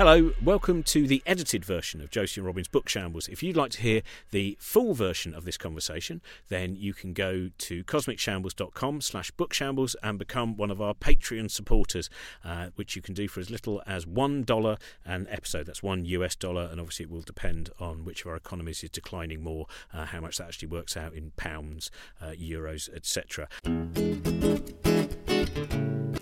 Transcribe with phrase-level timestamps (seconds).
[0.00, 3.28] Hello, welcome to the edited version of Josie and Robin's Book Shambles.
[3.28, 7.50] If you'd like to hear the full version of this conversation, then you can go
[7.58, 12.08] to cosmicshambles.com slash bookshambles and become one of our Patreon supporters,
[12.42, 15.66] uh, which you can do for as little as $1 an episode.
[15.66, 18.88] That's one US dollar, and obviously it will depend on which of our economies is
[18.88, 21.90] declining more, uh, how much that actually works out in pounds,
[22.22, 23.48] uh, euros, etc.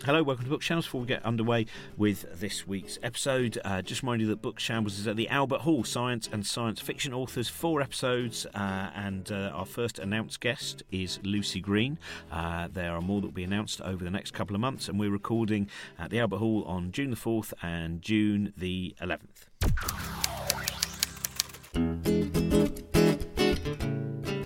[0.05, 0.87] Hello, welcome to Book Shambles.
[0.87, 1.67] Before we get underway
[1.97, 5.63] with this week's episode, uh, just remind you that Book Shambles is at the Albert
[5.63, 10.83] Hall Science and Science Fiction Authors, four episodes, uh, and uh, our first announced guest
[10.91, 11.99] is Lucie Green.
[12.31, 14.99] Uh, there are more that will be announced over the next couple of months, and
[14.99, 15.69] we're recording
[15.99, 19.49] at the Albert Hall on June the 4th and June the 11th.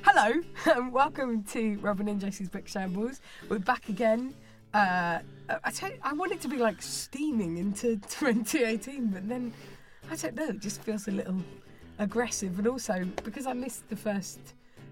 [0.05, 3.21] Hello, and welcome to Robin and Josie's Book Shambles.
[3.49, 4.35] We're back again.
[4.75, 5.19] Uh,
[5.65, 9.53] I tell you, I want it to be like steaming into 2018, but then
[10.11, 10.49] I don't know.
[10.49, 11.37] It just feels a little
[11.99, 14.39] aggressive, and also because I missed the first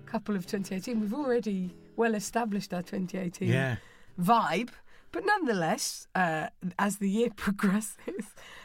[0.07, 3.77] couple of 2018, we've already well established our 2018 Yeah.
[4.21, 4.71] vibe.
[5.13, 7.97] But nonetheless, uh, as the year progresses,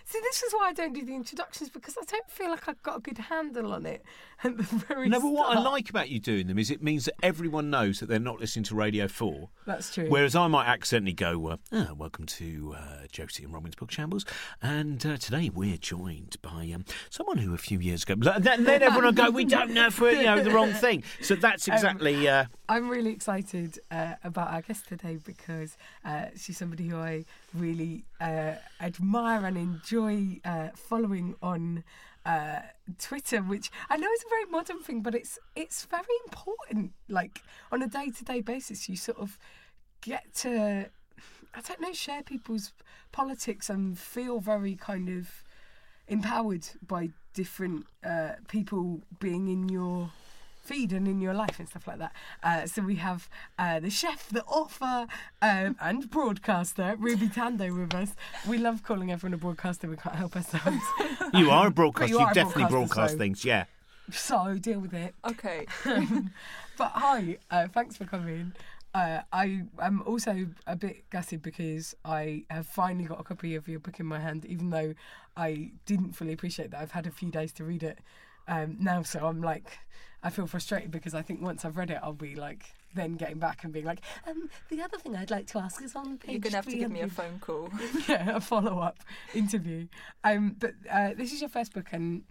[0.06, 2.82] see, this is why I don't do the introductions because I don't feel like I've
[2.84, 4.04] got a good handle on it
[4.44, 7.06] at the very No, but what I like about you doing them is it means
[7.06, 9.50] that everyone knows that they're not listening to Radio 4.
[9.66, 10.08] That's true.
[10.08, 14.26] Whereas I might accidentally go, uh, "Ah, welcome to uh, Josie and Robin's Book Shambles.
[14.62, 18.16] And uh, today we're joined by um, someone who a few years ago.
[18.40, 21.04] Then, then everyone will go, we don't know if we're, you know, the wrong thing.
[21.22, 22.28] So that's exactly.
[22.28, 25.78] Uh, I'm really excited uh, about our guest today because
[26.38, 31.83] she's somebody who I really uh, admire and enjoy uh, following on
[32.25, 32.61] uh,
[32.97, 36.94] Twitter, which I know is a very modern thing, but it's it's very important.
[37.08, 37.41] Like
[37.72, 39.38] on a day to day basis, you sort of
[40.02, 40.89] get to
[41.53, 42.73] I don't know share people's
[43.12, 45.44] politics and feel very kind of
[46.07, 50.12] empowered by different uh, people being in your
[50.66, 52.14] feed and in your life and stuff like that.
[52.44, 55.08] Uh, so we have uh, the chef, the author,
[55.42, 58.16] um, and broadcaster Ruby Tandoh with us.
[58.48, 59.88] We love calling everyone a broadcaster.
[59.88, 60.84] We can't help ourselves.
[61.34, 62.14] you are a broadcaster.
[62.14, 63.66] you You, are definitely broadcaster, broadcast so- things, yeah.
[64.12, 65.14] so deal with it.
[65.24, 65.66] Okay.
[66.78, 68.52] But hi, uh, thanks for coming.
[68.94, 73.68] Uh, I am also a bit gutted because I have finally got a copy of
[73.70, 74.94] your book in my hand, even though
[75.38, 76.81] I didn't fully appreciate that.
[76.81, 78.00] I've had a few days to read it
[78.48, 79.80] um, now, so I'm like,
[80.25, 82.66] I feel frustrated because I think once I've read it, I'll be like,
[82.96, 85.96] then getting back and being like, um, the other thing I'd like to ask is
[85.96, 86.31] on page.
[86.31, 87.69] You're gonna have to give me a phone call.
[88.09, 88.97] yeah, a follow up
[89.36, 89.88] interview.
[90.24, 92.24] Um, but uh, this is your first book, and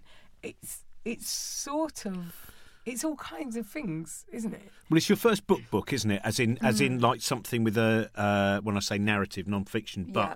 [0.43, 2.50] it's it's sort of
[2.84, 4.72] it's all kinds of things, isn't it?
[4.91, 6.21] Well, it's your first book book, isn't it?
[6.25, 6.87] As in, as Mm.
[6.87, 10.09] in, like something with a uh, when I say narrative, non-fiction.
[10.12, 10.34] But Yeah.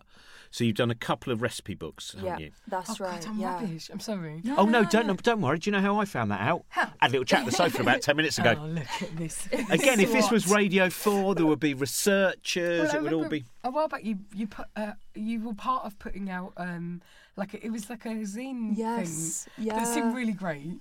[0.51, 2.51] So you've done a couple of recipe books, haven't yeah, you?
[2.67, 3.21] that's oh right.
[3.21, 3.55] God, I'm yeah.
[3.55, 3.91] rubbish.
[3.93, 4.43] I'm sorry.
[4.57, 5.59] Oh no, don't don't worry.
[5.59, 6.65] Do you know how I found that out?
[6.69, 6.91] How?
[6.99, 8.55] Had a little chat on the sofa about ten minutes ago.
[8.59, 9.47] Oh, look at this.
[9.71, 12.89] Again, if this was Radio Four, there would be researchers.
[12.89, 13.45] Well, I it would all be.
[13.65, 14.05] a while back.
[14.05, 17.03] You you put uh, you were part of putting out um
[17.37, 19.49] like it was like a zine Yes.
[19.57, 19.75] thing Yeah.
[19.77, 20.81] that seemed really great.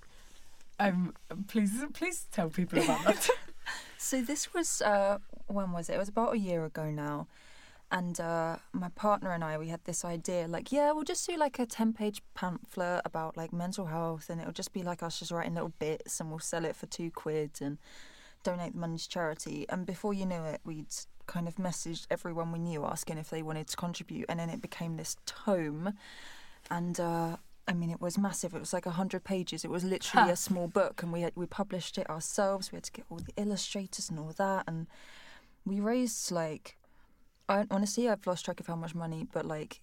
[0.79, 1.13] Um,
[1.47, 3.29] please please tell people about that.
[3.99, 5.17] So this was uh,
[5.47, 5.95] when was it?
[5.95, 7.27] It was about a year ago now,
[7.91, 11.37] and uh, my partner and I we had this idea like, yeah, we'll just do
[11.37, 15.31] like a ten-page pamphlet about like mental health, and it'll just be like us just
[15.31, 17.77] writing little bits, and we'll sell it for two quid and
[18.43, 19.65] donate the money to charity.
[19.69, 20.93] And before you knew it, we'd
[21.25, 24.61] kind of messaged everyone we knew asking if they wanted to contribute, and then it
[24.61, 25.93] became this tome,
[26.69, 26.99] and.
[26.99, 27.37] Uh,
[27.69, 28.53] I mean, it was massive.
[28.53, 29.65] It was like hundred pages.
[29.65, 30.31] It was literally Ha.
[30.31, 32.71] a small book, and we had, we published it ourselves.
[32.71, 34.87] We had to get all the illustrators and all that, and
[35.65, 36.77] we raised like,
[37.49, 39.81] I honestly I've lost track of how much money, but like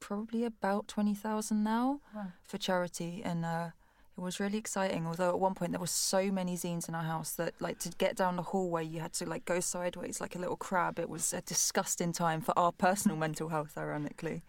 [0.00, 2.32] probably about twenty thousand now Wow.
[2.44, 3.70] for charity, and uh,
[4.16, 5.06] it was really exciting.
[5.06, 7.90] Although at one point there were so many zines in our house that like to
[7.90, 10.98] get down the hallway you had to like go sideways like a little crab.
[10.98, 14.42] It was a disgusting time for our personal mental health, ironically.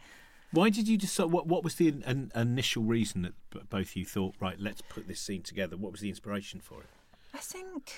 [0.52, 1.32] Why did you decide?
[1.32, 5.08] What What was the in, an, initial reason that both you thought, right, let's put
[5.08, 5.76] this zine together?
[5.76, 6.88] What was the inspiration for it?
[7.34, 7.94] I think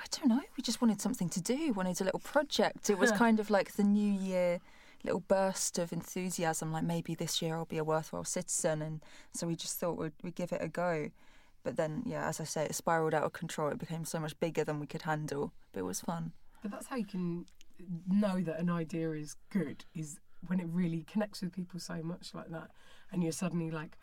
[0.00, 0.42] I don't know.
[0.56, 1.72] We just wanted something to do.
[1.72, 2.88] Wanted a little project.
[2.90, 4.60] It was kind of like the New Year
[5.04, 6.72] little burst of enthusiasm.
[6.72, 9.00] Like maybe this year I'll be a worthwhile citizen, and
[9.32, 11.10] so we just thought we'd, we'd give it a go.
[11.62, 13.68] But then, yeah, as I say, it spiraled out of control.
[13.70, 15.52] It became so much bigger than we could handle.
[15.72, 16.32] But it was fun.
[16.62, 17.44] But that's how you can
[18.08, 22.34] know that an idea is good is when it really connects with people so much
[22.34, 22.70] like that,
[23.12, 23.98] and you're suddenly like,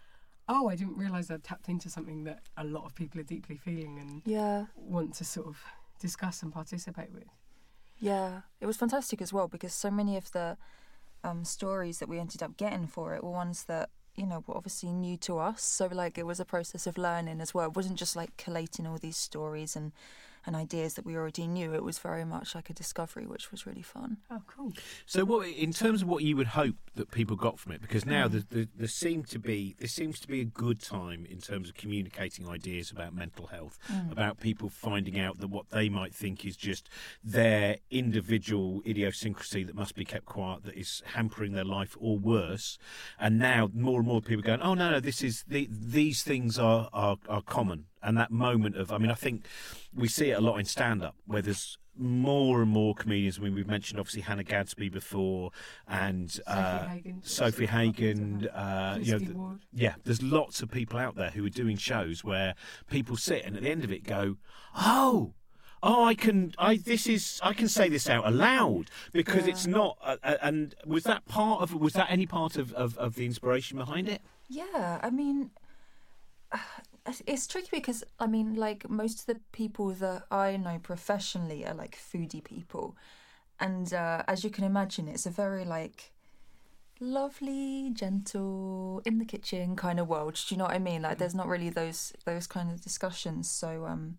[0.49, 3.57] oh, I didn't realise I'd tapped into something that a lot of people are deeply
[3.57, 5.57] feeling and Yeah, want to sort of
[5.99, 7.25] discuss and participate with.
[7.99, 8.41] yeah.
[8.61, 10.57] It was fantastic as well because so many of the
[11.23, 14.57] um, stories that we ended up getting for it were ones that you know, were
[14.57, 15.63] obviously new to us.
[15.63, 17.67] So like it was a process of learning as well.
[17.67, 19.91] It wasn't just like collating all these stories and
[20.47, 21.73] and ideas that we already knew.
[21.73, 24.17] It was very much like a discovery, which was really fun.
[24.31, 24.71] Oh, cool.
[25.05, 28.05] So, what in terms of what you would hope that people got from it, because
[28.05, 31.39] now there, there, there seem to be there seems to be a good time in
[31.39, 34.11] terms of communicating ideas about mental health, mm.
[34.11, 36.89] about people finding out that what they might think is just
[37.21, 42.77] their individual idiosyncrasy that must be kept quiet, that is hampering their life, or worse.
[43.19, 46.23] And now more and more people are going, oh no, no, this is the, these
[46.23, 47.85] things are, are are common.
[48.07, 49.45] And that moment of, I mean, I think
[49.93, 53.37] we see it a lot in stand up where there's more and more comedians.
[53.37, 55.51] I mean, we've mentioned obviously Hannah Gadsby before,
[55.89, 57.21] and uh, Hagen.
[57.21, 58.47] Sofie Hagen.
[58.47, 59.35] Uh, you know, th-
[59.73, 62.55] yeah, there's lots of people out there who are doing shows where
[62.89, 64.37] people sit and at the end of it go,
[64.73, 65.33] "Oh,
[65.83, 69.97] oh, I can, I this is, I can say this out aloud because it's not."
[70.01, 71.73] Uh, uh, and was that part of?
[71.73, 74.21] Was that any part of, of, of the inspiration behind it?
[74.47, 75.51] Yeah, I mean,
[77.07, 81.73] it's- tricky because I mean, like most of the people that I know professionally are
[81.73, 82.95] like foodie people,
[83.59, 86.13] and uh, as you can imagine, it's a very like
[86.99, 90.39] lovely, gentle, in the kitchen kind of world.
[90.47, 91.03] Do you know what I mean?
[91.03, 93.49] Like, there's not really those those kind of discussions.
[93.49, 94.17] So, um,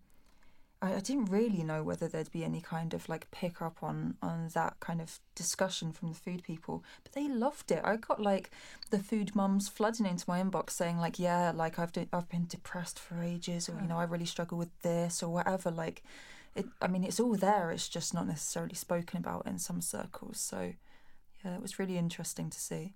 [0.81, 4.15] I, I didn't really know whether there'd be any kind of like pick up on
[4.21, 7.81] on that kind of discussion from the food people, but they loved it.
[7.83, 8.51] I got like
[8.89, 12.47] the food mums flooding into my inbox saying like, yeah, like I've de- I've been
[12.47, 15.71] depressed for ages, or you know, I really struggle with this or whatever.
[15.71, 16.03] Like,
[16.55, 16.65] it.
[16.81, 17.71] I mean, it's all there.
[17.71, 20.39] It's just not necessarily spoken about in some circles.
[20.39, 20.73] So,
[21.43, 22.93] yeah, it was really interesting to see.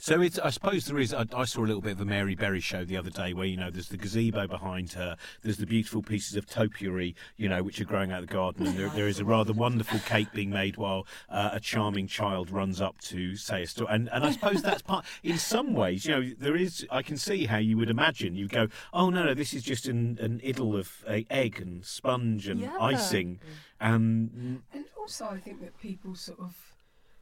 [0.00, 1.12] So it's, I suppose there is.
[1.12, 3.46] I, I saw a little bit of a Mary Berry show the other day, where
[3.46, 7.64] you know there's the gazebo behind her, there's the beautiful pieces of topiary, you know,
[7.64, 10.28] which are growing out of the garden, and there, there is a rather wonderful cake
[10.32, 13.88] being made while uh, a charming child runs up to say a story.
[13.90, 15.04] And and I suppose that's part.
[15.24, 16.86] In some ways, you know, there is.
[16.92, 18.36] I can see how you would imagine.
[18.36, 21.84] You go, oh no, no, this is just an, an idyll of uh, egg and
[21.84, 22.76] sponge and Yeah.
[22.78, 23.40] icing,
[23.80, 26.54] and And also, I think that people sort of,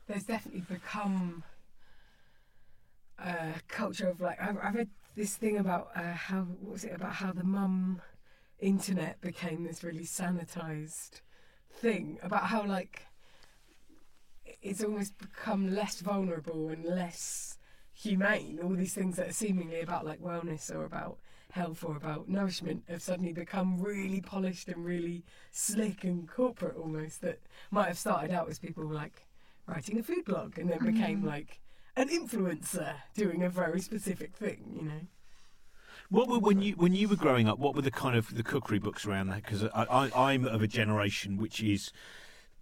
[0.07, 1.43] there's definitely become
[3.19, 6.95] a culture of like, I, I read this thing about uh, how, what was it,
[6.95, 8.01] about how the mum
[8.59, 11.21] internet became this really sanitized
[11.71, 13.07] thing, about how like
[14.63, 17.59] it's almost become less vulnerable and less
[17.93, 18.59] humane.
[18.63, 21.19] All these things that are seemingly about like wellness or about
[21.51, 27.23] health or about nourishment have suddenly become really polished and really slick and corporate almost
[27.23, 27.41] that
[27.71, 29.27] might have started out as people like
[29.67, 31.61] writing a food blog and then became like
[31.97, 35.01] an influencer doing a very specific thing, you know.
[36.09, 37.59] What were when you when you were growing up?
[37.59, 39.43] What were the kind of the cookery books around that?
[39.43, 41.91] Because I, I, I'm of a generation which is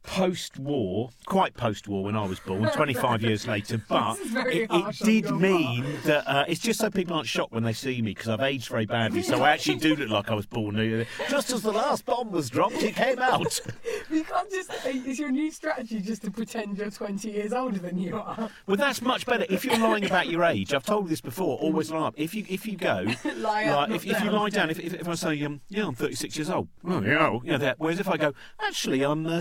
[0.05, 3.81] post-war, quite post-war when I was born, 25 years later.
[3.89, 7.27] But This is very it, it did mean that uh, it's just so people aren't
[7.27, 9.23] shocked when they see me because I've aged very badly.
[9.23, 12.31] So I actually do look like I was born uh, just as the last bomb
[12.31, 12.83] was dropped.
[12.83, 13.61] It came out.
[14.11, 14.71] You can't just.
[14.85, 18.51] Is your new strategy just to pretend you're 20 years older than you are?
[18.67, 19.47] Well, that's much better.
[19.49, 21.57] If you're lying about your age, I've told you this before.
[21.59, 22.15] Always lie up.
[22.17, 23.07] If you if you go,
[23.37, 25.87] Lie up, like, if, if you lie down, if, if, if I say um, yeah,
[25.87, 27.77] I'm 36 years old, oh yeah, know that.
[27.79, 29.41] Whereas if I go, actually, I'm uh,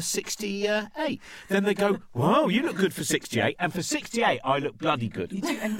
[0.62, 4.78] 68, then they go, Whoa, you look good for 68, and for 68, I look
[4.78, 5.32] bloody good.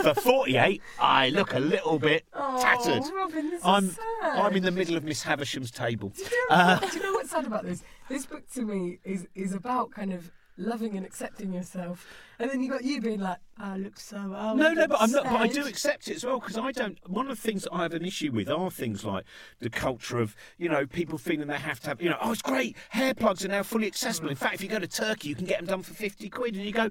[0.02, 3.04] For 48, I look a little bit oh, tattered.
[3.06, 4.40] Oh, Robin, this I'm is sad.
[4.40, 6.10] I'm in the middle of Miss Havisham's table.
[6.10, 7.84] Do you, know, uh, do you know what's sad about this?
[8.10, 12.08] This book to me is is about kind of loving and accepting yourself,
[12.44, 15.12] and then you got you being like, "I look so old." No, no, but I'm
[15.12, 15.24] not.
[15.24, 16.98] But I do accept it as well because I don't.
[17.10, 19.24] One of the things that I have an issue with are things like
[19.60, 22.42] the culture of you know people feeling they have to have you know oh it's
[22.42, 24.30] great hair plugs are now fully accessible.
[24.30, 26.56] In fact, if you go to Turkey, you can get them done for fifty quid,
[26.56, 26.90] and you go,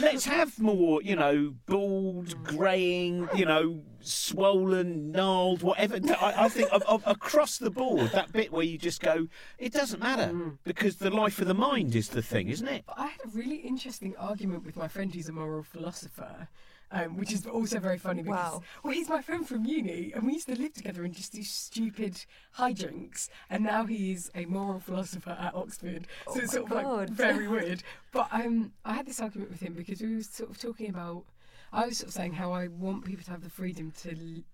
[0.00, 5.98] let's have more you know bald, greying, you know swollen, gnarled, whatever.
[6.20, 9.72] I, I think of, of, across the board that bit where you just go, it
[9.72, 10.58] doesn't matter mm.
[10.64, 12.84] because the life of the mind is the thing, isn't it?
[12.86, 16.48] But I had a really interesting argument with my friend who's a moral philosopher.
[16.90, 18.62] Um, which is also very funny because Wow.
[18.84, 21.42] well he's my friend from uni and we used to live together and just do
[21.42, 22.24] stupid
[22.56, 26.84] hijinks and now he is a moral philosopher at Oxford so Oh it's sort of
[26.84, 30.50] like very weird but um, I had this argument with him because we were sort
[30.50, 31.24] of talking about
[31.72, 34.44] I was sort of saying how I want people to have the freedom to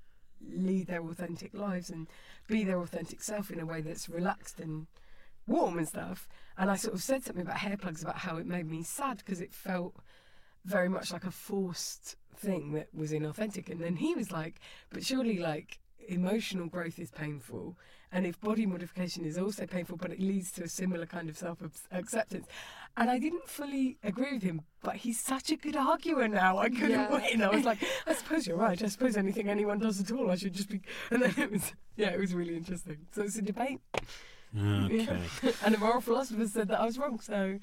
[0.42, 2.06] lead their authentic lives and
[2.46, 4.86] be their authentic self in a way that's relaxed and
[5.46, 6.28] warm and stuff.
[6.56, 9.18] And I sort of said something about hair plugs about how it made me sad
[9.18, 9.94] because it felt
[10.64, 13.68] very much like a forced thing that was inauthentic.
[13.70, 17.76] And then he was like, but surely like emotional growth is painful,
[18.10, 21.36] and if body modification is also painful, but it leads to a similar kind of
[21.38, 21.58] self
[21.92, 22.46] acceptance.
[22.96, 26.58] And I didn't fully agree with him, but he's such a good arguer now.
[26.58, 27.10] I couldn't Yeah.
[27.12, 27.42] win.
[27.42, 28.82] I was like, I suppose you're right.
[28.82, 30.80] I suppose anything anyone does at all, I should just be.
[31.12, 32.96] And then it was, yeah, it was really interesting.
[33.14, 33.78] So it's a debate.
[34.56, 35.06] Okay.
[35.42, 35.50] Yeah.
[35.64, 37.20] And the moral philosopher said that I was wrong.
[37.20, 37.58] So.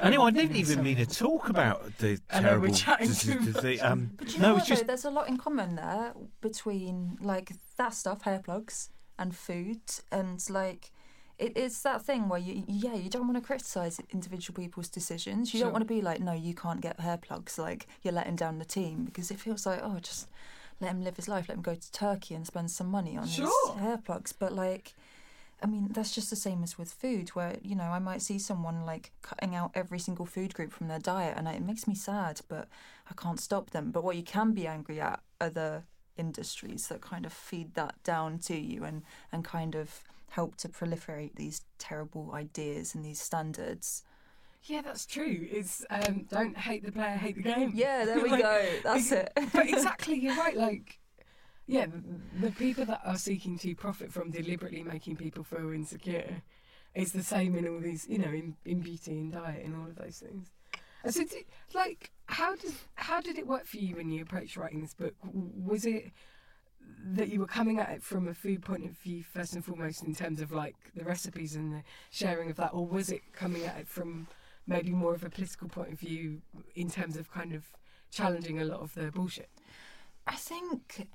[0.00, 0.22] I know.
[0.22, 2.74] I um, didn't even so- mean to talk about the I know, we're terrible.
[2.74, 4.86] chatting d- too d- the, um, But you no, know it's what, just though?
[4.88, 10.42] There's a lot in common there between like that stuff, hair plugs, and food, and
[10.50, 10.90] like
[11.38, 15.52] it's that thing where you, yeah, you don't want to criticize individual people's decisions.
[15.52, 15.66] You Sure.
[15.66, 17.58] don't want to be like, no, you can't get hair plugs.
[17.58, 20.28] Like you're letting down the team because it feels like, oh, just
[20.80, 21.48] let him live his life.
[21.48, 23.46] Let him go to Turkey and spend some money on Sure.
[23.72, 24.32] his hair plugs.
[24.32, 24.94] But like.
[25.64, 28.38] I mean, that's just the same as with food, where, you know, I might see
[28.38, 31.94] someone like cutting out every single food group from their diet, and it makes me
[31.94, 32.68] sad, but
[33.10, 33.90] I can't stop them.
[33.90, 35.84] But what you can be angry at are the
[36.18, 40.68] industries that kind of feed that down to you and, and kind of help to
[40.68, 44.02] proliferate these terrible ideas and these standards.
[44.64, 45.46] Yeah, that's true.
[45.50, 47.72] It's um, don't hate the player, hate the game.
[47.74, 48.68] Yeah, there we Like, go.
[48.82, 49.32] That's it.
[49.34, 50.56] but exactly, you're right.
[50.56, 50.98] Like,
[51.66, 51.86] yeah,
[52.40, 56.42] the, people that are seeking to profit from deliberately making people feel insecure
[56.94, 59.88] is the same in all these, you know, in, in beauty and diet and all
[59.88, 60.50] of those things.
[61.08, 61.22] So,
[61.74, 65.14] like, how does how did it work for you when you approached writing this book?
[65.22, 66.12] Was it
[67.12, 70.02] that you were coming at it from a food point of view first and foremost
[70.02, 73.64] in terms of like the recipes and the sharing of that, or was it coming
[73.64, 74.26] at it from
[74.66, 76.40] maybe more of a political point of view
[76.74, 77.64] in terms of kind of
[78.10, 79.50] challenging a lot of the bullshit?
[80.26, 81.08] I think,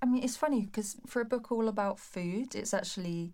[0.00, 3.32] I mean, it's funny because for a book all about food, it's actually,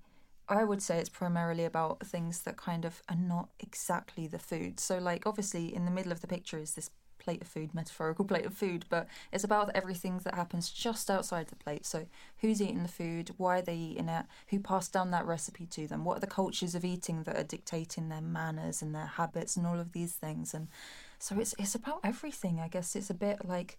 [0.49, 4.81] I would say it's primarily about things that kind of are not exactly the food.
[4.81, 8.25] So, like, obviously, in the middle of the picture is this plate of food, metaphorical
[8.25, 11.85] plate of food, but it's about everything that happens just outside the plate.
[11.85, 12.07] So,
[12.39, 15.87] who's eating the food, why are they eating it, who passed down that recipe to
[15.87, 19.55] them, what are the cultures of eating that are dictating their manners and their habits
[19.57, 20.55] and all of these things.
[20.55, 20.69] And
[21.19, 22.59] so, it's it's about everything.
[22.59, 23.79] I guess it's a bit like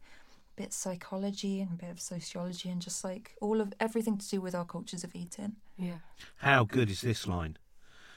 [0.55, 4.41] bit psychology and a bit of sociology and just like all of everything to do
[4.41, 5.57] with our cultures of eating.
[5.77, 5.99] Yeah.
[6.37, 7.57] How good is this line?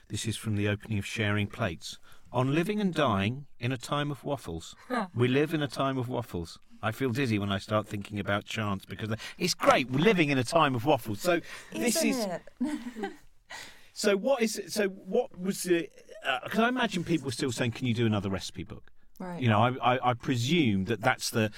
[0.09, 1.99] This is from the opening of Sharing Plates.
[2.33, 4.75] On living and dying in a time of waffles.
[5.15, 6.59] we live in a time of waffles.
[6.83, 9.91] I feel dizzy when I start thinking about chance because it's great.
[9.91, 11.21] We're living in a time of waffles.
[11.21, 11.41] So
[11.73, 13.13] this Isn't is it?
[13.93, 14.17] so.
[14.17, 14.73] What is it?
[14.73, 15.89] So what was the?
[16.25, 19.41] Uh, because I imagine people were still saying, "Can you do another recipe book?" right.
[19.41, 21.51] You know, I, I, I presume that that's the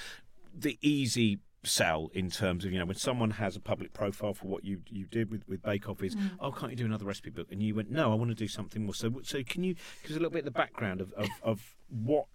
[0.56, 4.46] the easy sell in terms of you know when someone has a public profile for
[4.46, 6.30] what you you did with with Bake Off is Mm.
[6.40, 7.48] oh can't you do another recipe book?
[7.52, 8.94] And you went no I want to do something more.
[8.94, 11.74] So so can you give us a little bit of the background of, of, of
[11.88, 12.26] what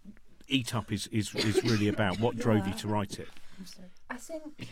[0.48, 3.28] Eat Up is, is is really about what drove you to write it?
[4.08, 4.68] I think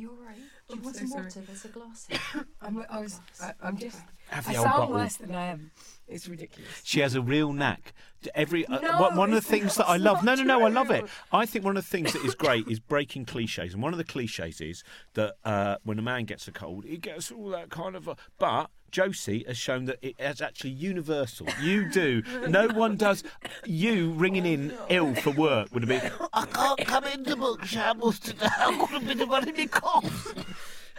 [0.00, 0.36] you're right.
[0.36, 0.42] Do
[0.74, 1.24] you I'm want so some sorry.
[1.24, 1.40] water?
[1.40, 2.44] There's a glass here.
[2.62, 3.98] I'm, I was, I, I'm just.
[4.30, 5.70] have I old sound bottle worse than I am.
[6.08, 6.80] It's ridiculous.
[6.84, 7.92] She has a real knack.
[8.22, 10.22] To Every uh, No, one- one of the things that I love.
[10.24, 10.66] No, not no, no.
[10.66, 11.06] I love it.
[11.32, 13.98] I think one of the things that is great is breaking cliches, and one of
[13.98, 17.70] the cliches is that uh, when a man gets a cold, he gets all that
[17.70, 18.08] kind of.
[18.08, 21.46] A, but Josie has shown that it is actually universal.
[21.60, 22.22] You do.
[22.48, 23.22] No one does.
[23.64, 26.12] You ringing in ill for work would have been.
[26.32, 28.48] I can't come into book shambles today.
[28.58, 30.34] I've got a bit of one in my cough.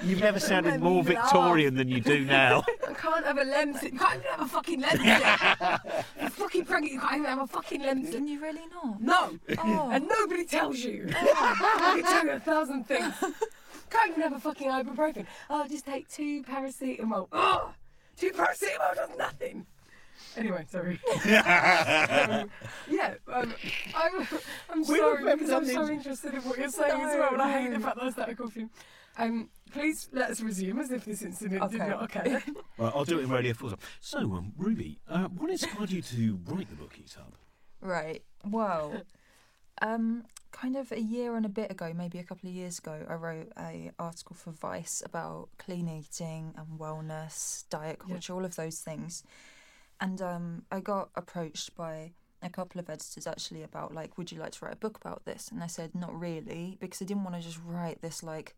[0.04, 1.32] You've never sounded more me laugh.
[1.32, 2.64] Victorian than you do now.
[2.88, 3.94] I can't have a Lemsip.
[3.94, 6.04] You can't even have a fucking Lemsip.
[6.22, 6.94] You're fucking pregnant.
[6.94, 8.12] You can't even have a fucking Lemsip.
[8.14, 9.00] Can you really not?
[9.02, 9.38] No.
[9.60, 9.90] Oh.
[9.92, 11.08] And nobody tells you.
[11.14, 11.16] Oh.
[11.20, 13.14] I can tell you a thousand things.
[13.92, 15.26] Can't even have a fucking ibuprofen.
[15.50, 17.28] Oh, just take two paracetamol.
[17.32, 17.74] Oh,
[18.18, 19.66] two paracetamol does nothing.
[20.38, 21.00] Anyway, sorry.
[21.26, 22.50] Um,
[22.90, 23.54] yeah, um,
[23.96, 24.28] I'm,
[24.70, 27.34] I'm We sorry remember because I'm so something- interested in what you're saying as well,
[27.34, 27.86] and I hate the no.
[27.86, 28.70] fact that I started coughing.
[29.18, 31.90] Um, please let us resume as if this incident did Okay.
[31.90, 32.42] not occur.
[32.78, 33.74] Well, I'll do it in Radio 4.
[34.00, 37.36] So, um, Ruby, uh, what inspired you to write the book Eat Up?
[37.82, 38.24] Right.
[38.46, 39.02] Well,
[39.82, 43.06] um, kind of a year and a bit ago, maybe a couple of years ago,
[43.10, 48.14] I wrote a article for Vice about clean eating and wellness, diet Yeah.
[48.14, 49.24] culture, all of those things.
[50.00, 54.40] And um, I got approached by a couple of editors actually about like, would you
[54.40, 55.50] like to write a book about this?
[55.50, 58.56] And I said not really because I didn't want to just write this like,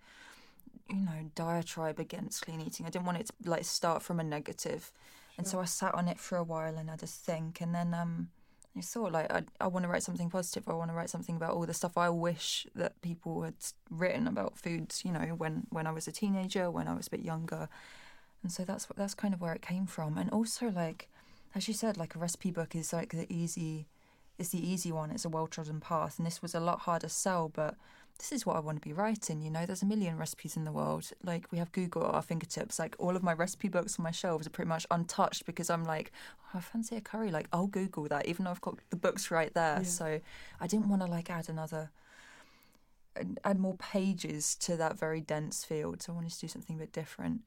[0.89, 2.85] you know, diatribe against clean eating.
[2.85, 4.91] I didn't want it to like start from a negative.
[5.37, 7.93] And so I sat on it for a while and had a think, and then
[7.95, 8.29] um,
[8.75, 10.67] I thought like I I want to write something positive.
[10.67, 13.53] I want to write something about all the stuff I wish that people had
[13.89, 15.03] written about foods.
[15.05, 17.69] You know, when when I was a teenager, when I was a bit younger,
[18.41, 20.17] and so that's that's kind of where it came from.
[20.17, 21.07] And also like,
[21.53, 23.85] as you said, like a recipe book is like the easy,
[24.39, 25.11] is the easy one.
[25.11, 27.75] It's a well trodden path, and this was a lot harder sell, but
[28.19, 29.41] this is what I want to be writing.
[29.41, 31.09] You know, there's a million recipes in the world.
[31.23, 32.79] Like we have Google at our fingertips.
[32.79, 35.83] Like all of my recipe books on my shelves are pretty much untouched because I'm
[35.83, 36.11] like,
[36.45, 37.31] oh, I fancy a curry.
[37.31, 39.79] Like I'll Google that, even though I've got the books right there.
[39.79, 39.83] Yeah.
[39.83, 40.19] So
[40.61, 41.91] I didn't want to like add another,
[43.43, 46.01] add more pages to that very dense field.
[46.01, 47.41] So I wanted to do something a bit different.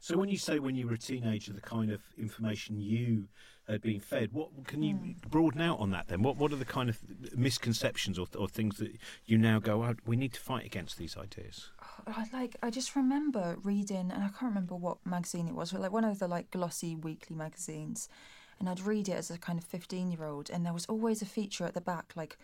[0.00, 3.28] So when you say when you were a teenager, the kind of information you
[3.68, 5.12] had been fed, what can you Hmm.
[5.28, 6.08] broaden out on that?
[6.08, 6.98] Then what what are the kind of
[7.36, 8.92] misconceptions or, or things that
[9.26, 11.70] you now go, oh, we need to fight against these ideas?
[12.06, 15.80] I like I just remember reading, and I can't remember what magazine it was, but
[15.80, 18.08] like one of the like glossy weekly magazines,
[18.58, 21.64] and I'd read it as a kind of fifteen-year-old, and there was always a feature
[21.64, 22.38] at the back like,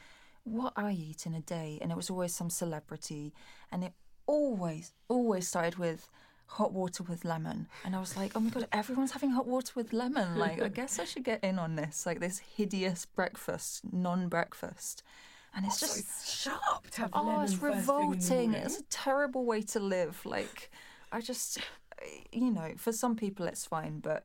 [0.45, 3.33] "What I eat in a day," and it was always some celebrity,
[3.73, 3.93] and it
[4.27, 6.11] always always started with
[6.47, 9.73] hot water with lemon, and I was like, "Oh my god, everyone's having hot water
[9.75, 13.83] with lemon!" Like, I guess I should get in on this, like this hideous breakfast,
[13.93, 15.03] non-breakfast.
[15.55, 17.71] And it's oh, Also, just it's sharp to have Oh, lemon it's first thing in
[17.71, 18.53] the revolting.
[18.55, 20.25] It's a terrible way to live.
[20.27, 20.71] Like,
[21.13, 21.59] I just,
[22.33, 24.25] you know, for some people it's fine, but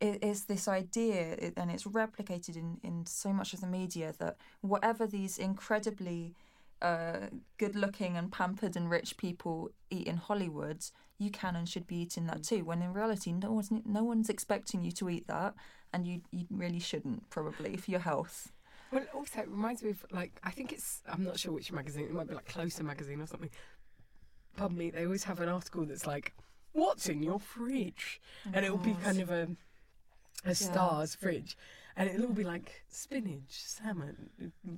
[0.00, 4.36] it is this idea, and it's replicated in, in so much of the media that
[4.60, 6.34] whatever these incredibly
[6.82, 7.26] uh,
[7.58, 10.84] good looking and pampered and rich people eat in Hollywood,
[11.18, 12.64] you can and should be eating that too.
[12.64, 15.54] When in reality, no one's no one's expecting you to eat that,
[15.92, 18.52] and you you really shouldn't probably for your health.
[18.90, 22.04] Well, also it reminds me of like I think it's I'm not sure which magazine.
[22.04, 23.50] It might be like Closer magazine or something.
[24.56, 24.90] Pardon me.
[24.90, 26.34] They always have an article that's like,
[26.72, 28.20] "What's in your fridge?"
[28.52, 29.48] and it'll be kind of a
[30.44, 31.56] a stars fridge,
[31.98, 34.30] and it'll all be like spinach, salmon,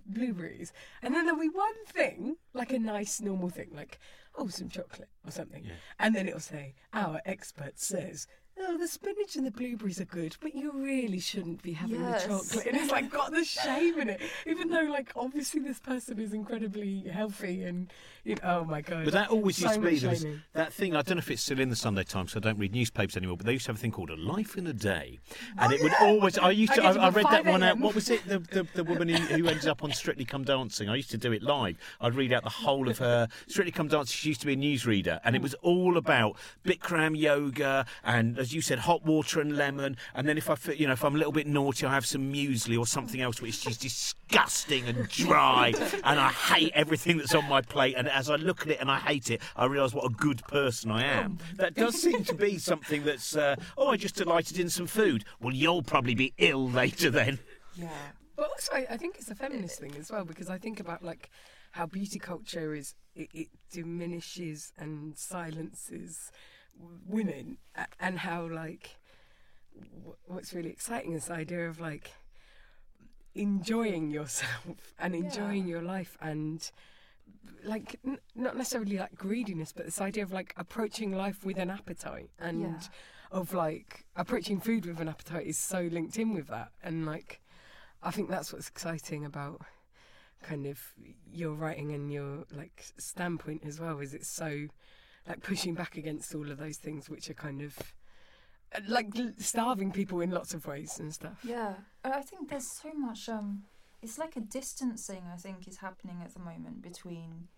[0.06, 0.72] blueberries,
[1.02, 4.00] and then there'll be one thing like a nice normal thing like
[4.36, 5.74] oh some chocolate or something, Yeah.
[6.00, 8.26] and then it'll say our expert says.
[8.62, 12.24] Oh, the spinach and the blueberries are good, but you really shouldn't be having Yes.
[12.24, 12.66] the chocolate.
[12.66, 16.34] And it's like got the shame in it, even though like obviously this person is
[16.34, 17.90] incredibly healthy and
[18.24, 19.04] you know, oh my god.
[19.06, 20.94] But that always So used to be much there was that thing.
[20.94, 22.32] I don't know if it's still in the Sunday Times.
[22.32, 23.38] 'cause I don't read newspapers anymore.
[23.38, 25.18] But they used to have a thing called a life in a day,
[25.58, 26.36] and it would oh, always.
[26.36, 26.82] I used to.
[26.82, 27.78] get I, I read that one out.
[27.78, 28.26] What was it?
[28.28, 30.90] The the, the woman who, who ended up on Strictly Come Dancing.
[30.90, 31.78] I used to do it live.
[32.00, 34.14] I'd read out the whole of her Strictly Come Dancing.
[34.14, 35.44] She used to be a newsreader, and it hmm.
[35.44, 39.96] was all about Bikram yoga and, as you said, hot water and lemon.
[40.12, 42.32] And then if I, you know, if I'm a little bit naughty, I have some
[42.32, 45.72] muesli or something else, which is disgusting and dry,
[46.04, 47.94] and I hate everything that's on my plate.
[47.96, 50.42] And as I look at it and I hate it, I realise what a good
[50.48, 51.38] person I am.
[51.58, 55.24] That does seem to be something that's, uh, oh, I just delighted in some food.
[55.40, 57.38] Well, you'll probably be ill later then.
[57.76, 57.88] Yeah.
[58.34, 61.04] But also, I, I think it's a feminist thing as well because I think about
[61.04, 61.30] like
[61.70, 66.32] how beauty culture is it, it diminishes and silences
[67.06, 67.58] women,
[67.98, 68.96] and how like
[70.26, 72.10] what's really exciting is the idea of like
[73.34, 76.70] enjoying yourself and enjoying your life and
[77.64, 81.70] like n- not necessarily like greediness but this idea of like approaching life with an
[81.70, 82.78] appetite and Yeah.
[83.30, 87.40] of like approaching food with an appetite is so linked in with that and like
[88.02, 89.60] I think that's what's exciting about
[90.42, 90.80] kind of
[91.30, 94.66] your writing and your like standpoint as well is it's so
[95.30, 97.76] like pushing back against all of those things which are kind of
[98.74, 101.38] uh, like starving people in lots of ways and stuff.
[101.44, 103.28] Yeah, I think there's so much.
[103.28, 103.62] Um,
[104.02, 105.22] it's like a distancing.
[105.32, 107.48] I think is happening at the moment between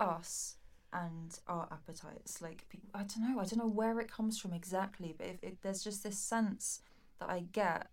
[0.00, 0.56] us
[0.92, 2.42] and our appetites.
[2.42, 3.40] Like I don't know.
[3.40, 6.80] I don't know where it comes from exactly, but if there's just this sense
[7.20, 7.88] that I get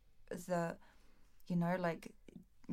[0.47, 0.79] that
[1.47, 2.11] you know, like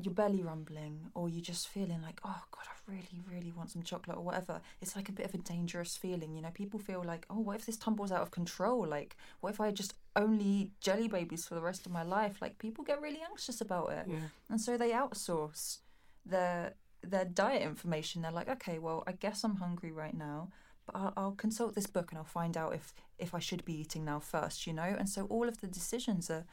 [0.00, 3.82] your belly rumbling, or you just feeling like, oh god, I really, really want some
[3.82, 4.60] chocolate or whatever.
[4.80, 6.34] It's like a bit of a dangerous feeling.
[6.34, 8.86] You know, people feel like, oh, what if this tumbles out of control?
[8.86, 12.40] Like, what if I just only eat jelly babies for the rest of my life?
[12.40, 14.28] Like, people get really anxious about it, Yeah.
[14.48, 15.78] and so they outsource
[16.24, 18.20] their their diet information.
[18.22, 20.50] They're like, okay, well, I guess I'm hungry right now.
[20.84, 23.72] But I'll, I'll consult this book and I'll find out if, if I should be
[23.80, 24.82] eating now first, you know?
[24.98, 26.44] And so all of the decisions are,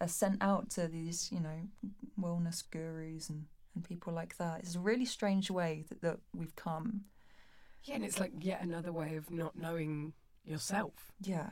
[0.00, 1.68] are sent out to these, you know,
[2.20, 4.60] wellness gurus and, and people like that.
[4.60, 7.02] It's a really strange way that, that we've come.
[7.84, 10.12] Yeah, and it's like yet another way of not knowing
[10.44, 11.12] yourself.
[11.22, 11.50] Yeah.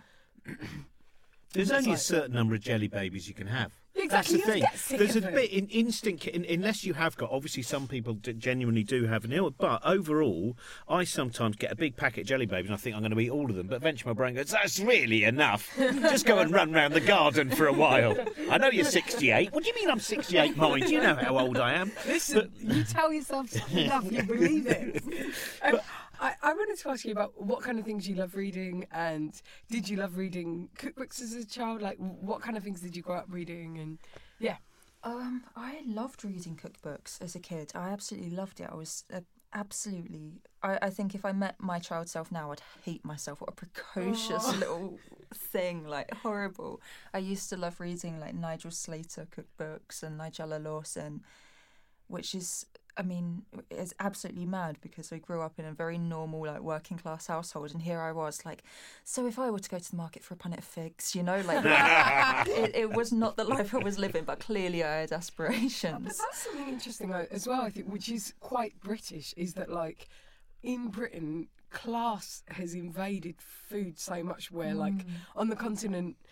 [1.52, 3.72] There's It's only a certain number of jelly babies you can have.
[3.96, 4.98] Exactly, That's the thing.
[4.98, 7.30] There's a bit in instinct, in, unless you have got.
[7.30, 9.50] Obviously, some people d- genuinely do have an ill.
[9.50, 10.56] But overall,
[10.88, 13.20] I sometimes get a big packet of jelly babies, and I think I'm going to
[13.20, 13.68] eat all of them.
[13.68, 15.70] But eventually, my brain goes, "That's really enough.
[15.78, 18.16] Just go and run round the garden for a while."
[18.50, 19.52] I know you're 68.
[19.52, 20.90] What do you mean I'm 68, mind?
[20.90, 21.92] You know how old I am.
[22.06, 25.04] Listen, you tell yourself something enough, you believe it.
[25.62, 25.80] Um, I
[26.74, 29.96] wanted to ask you about what kind of things you love reading, and did you
[29.96, 31.80] love reading cookbooks as a child?
[31.82, 33.78] Like, what kind of things did you grow up reading?
[33.78, 33.98] And
[34.40, 34.56] yeah,
[35.04, 37.70] Um, I loved reading cookbooks as a kid.
[37.76, 38.68] I absolutely loved it.
[38.70, 40.40] I was a absolutely.
[40.64, 43.40] I, I think if I met my child self now, I'd hate myself.
[43.40, 44.56] What a precocious Oh.
[44.58, 44.98] little
[45.32, 46.80] thing, like horrible.
[47.12, 51.22] I used to love reading like Nigel Slater cookbooks and Nigella Lawson,
[52.08, 56.42] which is, I mean, it's absolutely mad because I grew up in a very normal,
[56.46, 58.62] like working class household, and here I was, like,
[59.02, 61.22] so if I were to go to the market for a punnet of figs, you
[61.22, 61.64] know, like,
[62.48, 66.16] it, it was not the life I was living, but clearly I had But aspirations.
[66.18, 70.08] that's something interesting as well, I think, which is quite British, is that like
[70.62, 75.04] in Britain, class has invaded food so much where like Mm.
[75.34, 76.23] on the continent i-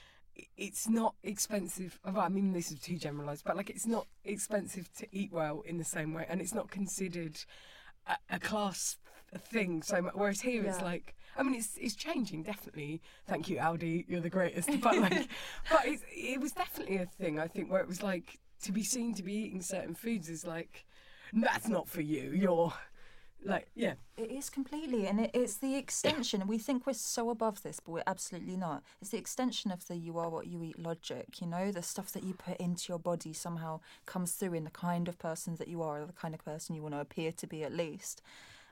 [0.56, 4.92] it's not expensive well, I mean this is too generalized but like it's not expensive
[4.98, 7.38] to eat well in the same way and it's not considered
[8.06, 8.98] a, a class
[9.38, 13.00] thing so much whereas here it's like I mean it's it's changing definitely.
[13.26, 15.28] Thank you Aldi you're the greatest but like
[15.70, 19.14] but it was definitely a thing I think where it was like to be seen
[19.14, 20.84] to be eating certain foods is like
[21.32, 22.72] that's not for you you're
[23.44, 26.46] like yeah It is completely, and it, it's the extension.
[26.46, 28.82] We think we're so above this, but we're absolutely not.
[29.00, 31.40] It's the extension of the "you are what you eat" logic.
[31.40, 34.70] You know, the stuff that you put into your body somehow comes through in the
[34.70, 37.32] kind of person that you are, or the kind of person you want to appear
[37.32, 38.22] to be, at least.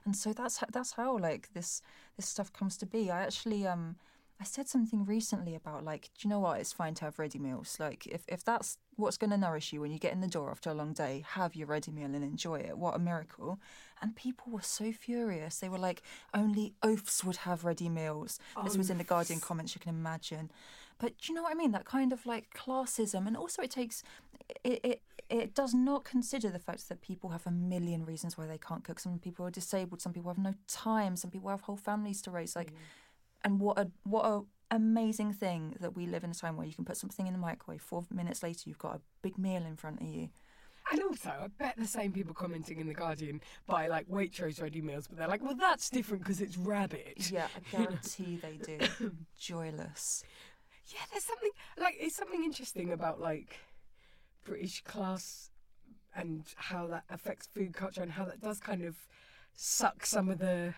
[0.05, 1.81] And so that's how, that's how like this
[2.15, 3.11] this stuff comes to be.
[3.11, 3.95] I actually um
[4.41, 6.59] I said something recently about like, do you know what?
[6.59, 7.77] It's fine to have ready meals.
[7.79, 10.49] Like, if, if that's what's going to nourish you when you get in the door
[10.49, 12.75] after a long day, have your ready meal and enjoy it.
[12.75, 13.59] What a miracle.
[14.01, 15.59] And people were so furious.
[15.59, 16.01] They were like,
[16.33, 18.39] only oafs would have ready meals.
[18.63, 20.49] This was in the Guardian comments, you can imagine.
[20.97, 21.71] But do you know what I mean?
[21.71, 23.27] That kind of like classism.
[23.27, 24.01] And also, it takes,
[24.63, 28.47] it, it, it does not consider the fact that people have a million reasons why
[28.47, 28.99] they can't cook.
[28.99, 32.31] Some people are disabled, some people have no time, some people have whole families to
[32.31, 32.55] raise.
[32.55, 32.77] Like, mm.
[33.43, 34.41] And what a what a
[34.73, 37.39] amazing thing that we live in a time where you can put something in the
[37.39, 40.29] microwave four minutes later you've got a big meal in front of you.
[40.91, 44.81] And also, I bet the same people commenting in The Guardian buy like Waitrose ready
[44.81, 47.29] meals, but they're like, well, that's different because it's rabbit.
[47.31, 48.79] yeah i guarantee they do.
[49.39, 50.23] Joyless.
[50.87, 53.57] Yeah, there's something like it's something interesting about like
[54.43, 55.51] British class
[56.15, 58.95] and how that affects food culture and how that does kind of
[59.53, 60.73] suck some of the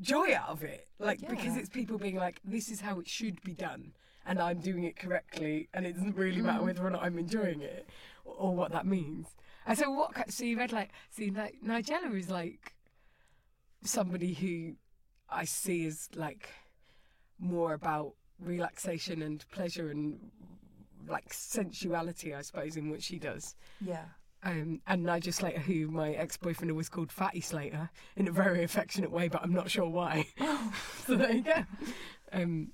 [0.00, 0.88] joy out of it.
[0.98, 3.92] Like because it's people being like, this is how it should be done,
[4.26, 6.64] and I'm doing it correctly, and it doesn't really matter Mm.
[6.64, 7.88] whether or not I'm enjoying it
[8.24, 9.26] or, or what that means.
[9.66, 10.30] And so what?
[10.32, 12.74] So you read like, see, like Nigella is like
[13.82, 14.74] somebody who
[15.28, 16.48] I see as like
[17.38, 20.18] more about relaxation and pleasure and
[21.08, 23.54] like sensuality, I suppose, in what she does.
[23.80, 24.04] yeah
[24.46, 29.10] Um, and Nigel Slater, who my ex-boyfriend always called Fatty Slater in a very affectionate
[29.10, 30.28] way, but I'm not sure why.
[31.04, 31.64] so there you go.
[32.32, 32.68] Um,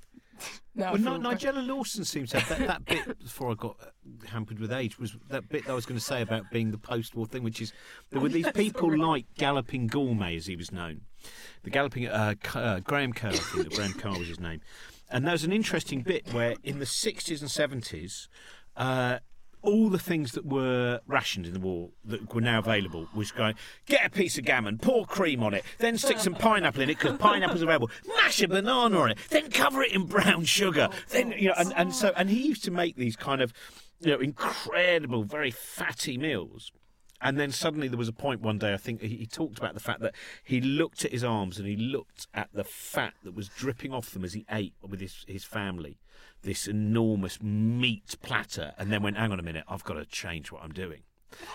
[0.74, 3.54] now Well, feel Ni- quite- Nigella Lawson seems to have that, that bit before I
[3.54, 6.50] got uh, hampered with age was that bit that I was going to say about
[6.50, 7.72] being the post-war thing, which is
[8.10, 11.02] there were these people like Galloping Gourmet, as he was known,
[11.62, 14.60] the Galloping uh, uh, Graham Kerr, I think that Graham Carr was his name,
[15.10, 18.28] and there was an interesting bit where in the sixties and seventies.
[18.76, 19.18] Uh,
[19.62, 23.54] all the things that were rationed in the war that were now available was going
[23.86, 26.98] get a piece of gammon, pour cream on it, then stick some pineapple in it
[26.98, 31.32] because pineapple's available, mash a banana on it, then cover it in brown sugar, then
[31.32, 33.52] you know, and, and so and he used to make these kind of
[34.00, 36.72] you know incredible, very fatty meals.
[37.22, 39.74] And then suddenly there was a point one day, I think he, he talked about
[39.74, 43.34] the fact that he looked at his arms and he looked at the fat that
[43.34, 45.98] was dripping off them as he ate with his, his family,
[46.42, 50.50] this enormous meat platter, and then went, hang on a minute, I've got to change
[50.50, 51.02] what I'm doing.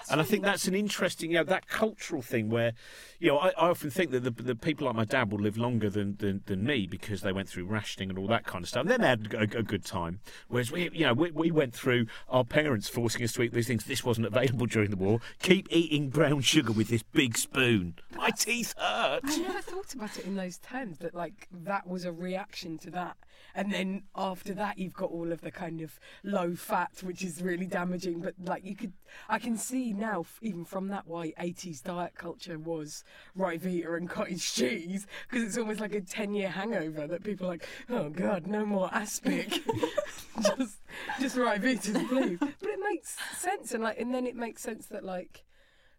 [0.10, 2.74] And I think that's an interesting, you know, that cultural thing where,
[3.20, 5.58] you know, I, I often think that the, the people like my dad will live
[5.58, 8.70] longer than, than, than me because they went through rationing and all that kind of
[8.70, 8.82] stuff.
[8.82, 10.20] And then they had a, a good time.
[10.48, 13.68] Whereas we, you know, we, we went through our parents forcing us to eat these
[13.68, 13.86] things.
[13.86, 15.20] This wasn't available during the war.
[15.42, 17.96] Keep eating brown sugar with this big spoon.
[18.16, 19.22] My teeth hurt.
[19.24, 22.92] I never thought about it in those terms that like that was a reaction to
[22.92, 23.18] that.
[23.56, 27.42] And then after that you've got all of the kind of low fat which is
[27.42, 28.22] really damaging.
[28.22, 28.94] But like you could
[29.30, 33.04] I can see now even from that why 80s diet culture was
[33.38, 35.08] Ryvita and cottage cheese.
[35.30, 38.66] Because it's almost like a 10 year hangover that people are like oh god no
[38.66, 39.62] more aspic.
[40.58, 40.78] Just
[41.20, 45.04] just Ryvita please but it makes sense and like and then it makes sense that
[45.04, 45.47] like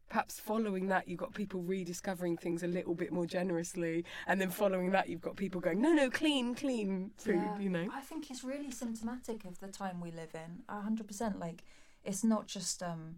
[0.09, 4.51] perhaps following that you've got people rediscovering things a little bit more generously and then
[4.51, 8.01] following that you've got people going no no clean clean food Yeah, you know I
[8.01, 10.63] think it's really symptomatic of the time we live in.
[10.69, 11.39] A hundred percent.
[11.39, 11.65] Like,
[12.05, 13.17] it's not just um,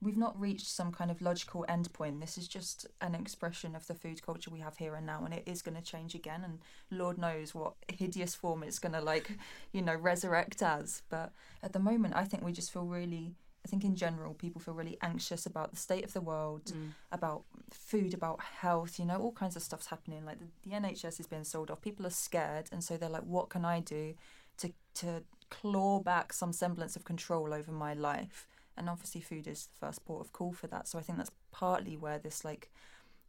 [0.00, 2.20] we've not reached some kind of logical endpoint.
[2.20, 5.32] This is just an expression of the food culture we have here and now, and
[5.32, 6.42] it is going to change again.
[6.44, 6.58] And
[6.90, 9.38] Lord knows what hideous form it's going to like,
[9.72, 11.02] you know, resurrect as.
[11.08, 14.60] But at the moment, I think we just feel really I think in general, people
[14.60, 16.94] feel really anxious about the state of the world, Mm.
[17.12, 18.98] about food, about health.
[18.98, 20.24] You know, all kinds of stuff's happening.
[20.24, 21.80] Like the, the NHS is being sold off.
[21.80, 24.14] People are scared, and so they're like, "What can I do
[24.58, 29.66] to to claw back some semblance of control over my life?" And obviously, food is
[29.66, 30.88] the first port of call for that.
[30.88, 32.68] So I think that's partly where this like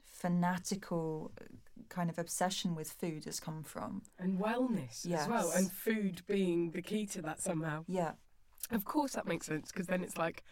[0.05, 1.45] fanatical uh,
[1.89, 4.03] kind of obsession with food has come from.
[4.17, 7.83] And wellness as well, and food being the key to that somehow.
[7.87, 8.13] Yeah,
[8.73, 10.43] Of course, that makes sense because then it's like,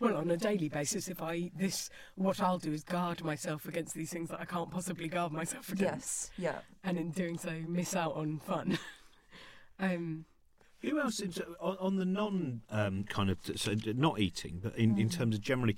[0.00, 3.66] well, on a daily basis, if I eat this, what I'll do is guard myself
[3.66, 6.58] against these things that I can't possibly guard myself against, yes, yeah.
[6.84, 8.78] and in doing so, miss out on fun.
[9.80, 10.26] um,
[10.82, 14.98] Who else in, on, on the non um, kind of so not eating, but in,
[14.98, 15.76] in terms of generally,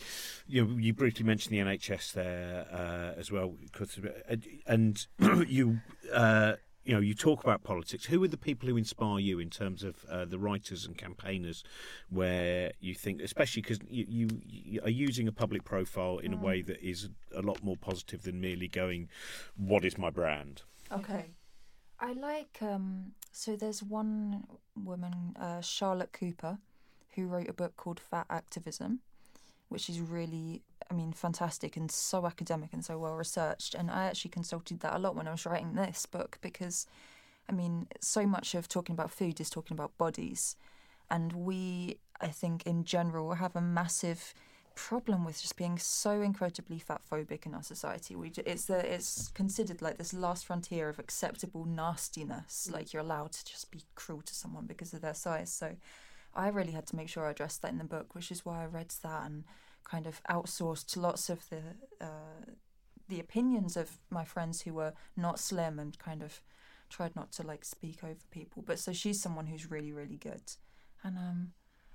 [0.48, 5.06] you know, you briefly mentioned the NHS there uh, as well, 'cause, uh, and
[5.48, 5.78] you.
[6.12, 6.54] Uh,
[6.88, 8.06] you know, you talk about politics.
[8.06, 11.62] Who are the people who inspire you in terms of uh, the writers and campaigners,
[12.08, 16.38] where you think, especially because you, you, you are using a public profile in a
[16.38, 19.10] way that is a lot more positive than merely going,
[19.54, 21.26] "What is my brand?" Okay.
[22.00, 26.56] I like um so there's one woman, uh, Charlotte Cooper,
[27.14, 29.00] who wrote a book called Fat Activism,
[29.68, 34.04] which is really I mean fantastic and so academic and so well researched and I
[34.06, 36.86] actually consulted that a lot when I was writing this book because
[37.48, 40.56] I mean so much of talking about food is talking about bodies
[41.10, 44.34] and we I think in general have a massive
[44.78, 48.14] problem with just being so incredibly fat phobic in our society.
[48.14, 52.68] We it's the it's considered like this last frontier of acceptable nastiness.
[52.70, 52.74] Mm.
[52.74, 55.52] Like you're allowed to just be cruel to someone because of their size.
[55.52, 55.74] So
[56.32, 58.62] I really had to make sure I addressed that in the book, which is why
[58.62, 59.44] I read that and
[59.90, 61.62] kind of outsourced lots of the
[62.00, 62.52] uh,
[63.08, 66.42] the opinions of my friends who were not slim and kind of
[66.90, 68.62] tried not to like speak over people.
[68.66, 70.52] But so she's someone who's really really good,
[71.02, 71.52] and um.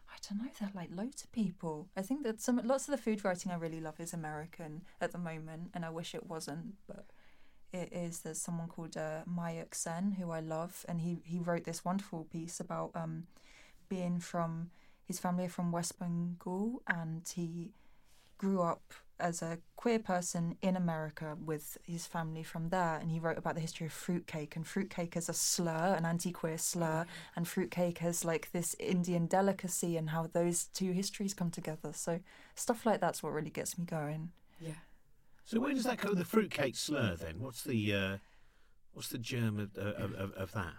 [0.10, 0.52] I don't know.
[0.60, 1.90] There are like loads of people.
[1.98, 5.12] I think that some lots of the food writing I really love is American at
[5.12, 7.08] the moment, and I wish it wasn't, but
[7.72, 8.20] it is.
[8.20, 12.26] There's someone called uh, Mayuk Sen who I love, and he he wrote this wonderful
[12.26, 13.24] piece about um,
[13.90, 14.70] being from
[15.06, 17.72] his family are from West Bengal, and he
[18.44, 23.20] grew up as a queer person in America with his family from there, and he
[23.20, 27.06] wrote about the history of fruitcake and fruitcake as a slur, an anti-queer slur,
[27.38, 31.92] and fruitcake as like this Indian delicacy, and how those two histories come together.
[31.94, 32.20] So
[32.56, 34.32] stuff like that's what really gets me going.
[34.60, 34.82] yeah.
[35.46, 36.14] So where does that go?
[36.14, 37.36] The fruitcake slur, then?
[37.40, 38.18] What's the uh,
[38.94, 40.74] what's the germ of, of, of, of that?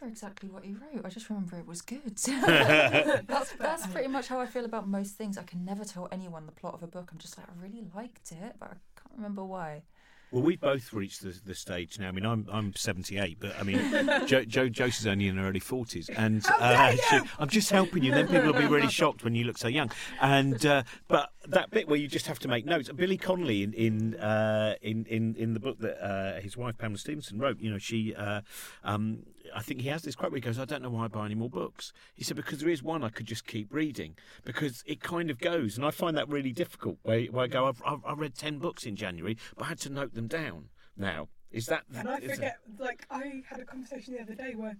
[0.00, 1.04] I can't remember exactly what he wrote.
[1.04, 2.16] I just remember it was good.
[2.16, 5.36] that's that's pretty much how I feel about most things.
[5.36, 7.10] I can never tell anyone the plot of a book.
[7.12, 9.82] I'm just like, I really liked it, but I can't remember why.
[10.30, 12.08] Well, we've both reached the, the stage now.
[12.08, 13.78] I mean, I'm I'm 78, but I mean,
[14.26, 18.12] Joe, Joe Josie's only in her early 40s, and uh, she- I'm just helping you.
[18.12, 19.90] Then people will be really shocked when you look so young.
[20.20, 22.88] And uh, but that bit where you just have to make notes.
[22.90, 26.98] Billy Connolly in in uh, in, in in the book that uh, his wife Pamela
[26.98, 27.58] Stephenson wrote.
[27.60, 28.14] You know, she.
[28.14, 28.42] Uh,
[28.84, 31.08] um, I think he has this quote where he goes, "I don't know why I
[31.08, 34.16] buy any more books." He said because there is one I could just keep reading
[34.44, 36.98] because it kind of goes, and I find that really difficult.
[37.02, 39.80] Where, where I go, I've, I've I read ten books in January, but I had
[39.80, 40.68] to note them down.
[40.96, 41.84] Now, is that?
[41.94, 44.76] And I that- forget, like, I had a conversation the other day where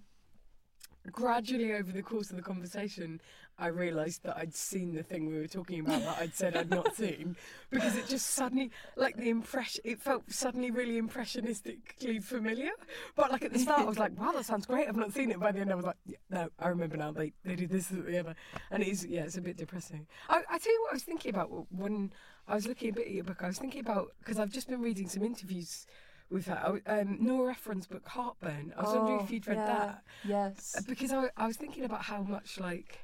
[1.11, 3.19] gradually over the course of the conversation,
[3.57, 6.69] I realised that I'd seen the thing we were talking about that I'd said I'd
[6.69, 7.35] not seen
[7.69, 12.71] because it just suddenly, like, the impression, it felt suddenly really impressionistically familiar.
[13.15, 14.87] But, like, at the start, I was like, wow, that sounds great.
[14.87, 15.39] I've not seen it.
[15.39, 17.11] By the end, I was like, yeah, no, I remember now.
[17.11, 18.35] They, they did this, that, the other.
[18.71, 20.07] And it is, yeah, it's a bit depressing.
[20.29, 22.11] I, I tell you what I was thinking about when
[22.47, 23.43] I was looking a bit at your book.
[23.43, 25.85] I was thinking about, because I've just been reading some interviews
[26.29, 26.59] with her.
[26.63, 28.73] W- Um, Nora Ephron's book Heartburn.
[28.77, 29.65] I was wondering if Oh, you'd read yeah.
[29.67, 30.81] that Yes.
[30.87, 32.99] Because I, I was thinking about how much like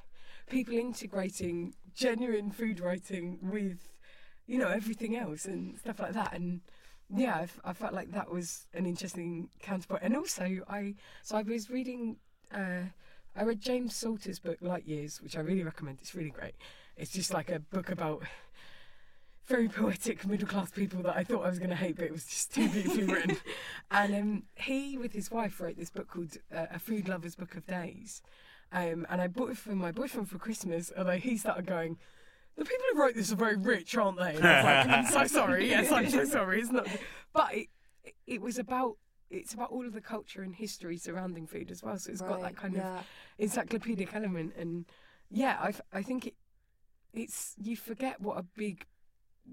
[0.48, 3.88] people integrating genuine food writing with
[4.46, 6.60] you know everything else and stuff like that and
[7.14, 11.36] yeah I, f- I felt like that was an interesting counterpoint and also I so
[11.36, 12.16] I was reading
[12.54, 12.84] uh,
[13.36, 16.54] I read James Salter's book Light Years which I really recommend it's really great
[16.96, 18.22] it's just like a book about
[19.48, 22.12] very poetic middle class people that I thought I was going to hate, but it
[22.12, 23.36] was just too beautifully written.
[23.90, 27.54] And um, he, with his wife, wrote this book called uh, A Food Lover's Book
[27.54, 28.20] of Days.
[28.72, 31.98] Um, and I bought it for my boyfriend for Christmas, although he started going,
[32.56, 34.36] the people who wrote this are very rich, aren't they?
[34.36, 35.68] And I was like, I'm so sorry.
[35.68, 36.60] Yes, I'm so sorry.
[36.60, 36.86] It's not.
[37.32, 37.68] But it,
[38.26, 38.96] it was about.
[39.30, 41.98] It's about all of the culture and history surrounding food as well.
[41.98, 42.84] So it's got that Right, kind of
[43.38, 44.86] encyclopedic element and
[45.30, 46.34] yeah I think it
[47.12, 48.86] it's you forget what a big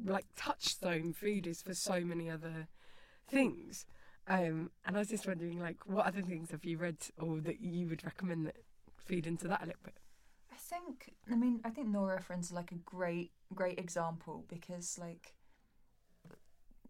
[0.05, 2.67] like touchstone food is for so many other
[3.27, 3.85] things
[4.27, 7.61] um and i was just wondering like what other things have you read or that
[7.61, 8.57] you would recommend that
[9.05, 9.97] feed into that a little bit
[10.51, 15.33] I think I mean I think Nora Ephron's like a great great example because like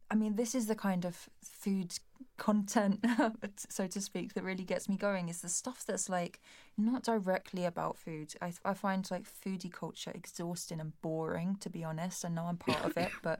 [0.09, 1.97] I mean this is the kind of food
[2.37, 3.03] content
[3.69, 6.39] so to speak that really gets me going is the stuff that's like
[6.77, 8.33] not directly about food.
[8.41, 12.23] I I find like foodie culture exhausting and boring to be honest.
[12.23, 13.39] I know I'm part of it but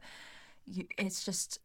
[0.66, 1.60] you, it's just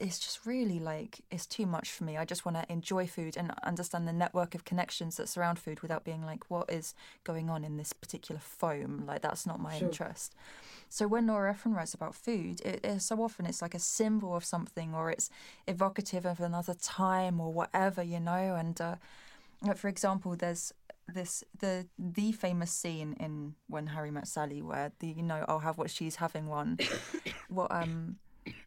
[0.00, 2.16] it's just really like it's too much for me.
[2.16, 5.80] I just want to enjoy food and understand the network of connections that surround food
[5.80, 9.04] without being like, what is going on in this particular foam?
[9.06, 9.88] Like that's not my Sure.
[9.88, 10.34] interest.
[10.88, 14.34] So when Nora Ephron writes about food, it, it, so often it's like a symbol
[14.34, 15.30] of something or it's
[15.68, 18.56] evocative of another time or whatever, you know.
[18.56, 18.96] And uh,
[19.62, 20.72] like for example, there's
[21.12, 25.58] this the the famous scene in When Harry Met Sally where the you know I'll
[25.60, 26.78] have what she's having one.
[27.48, 28.16] what um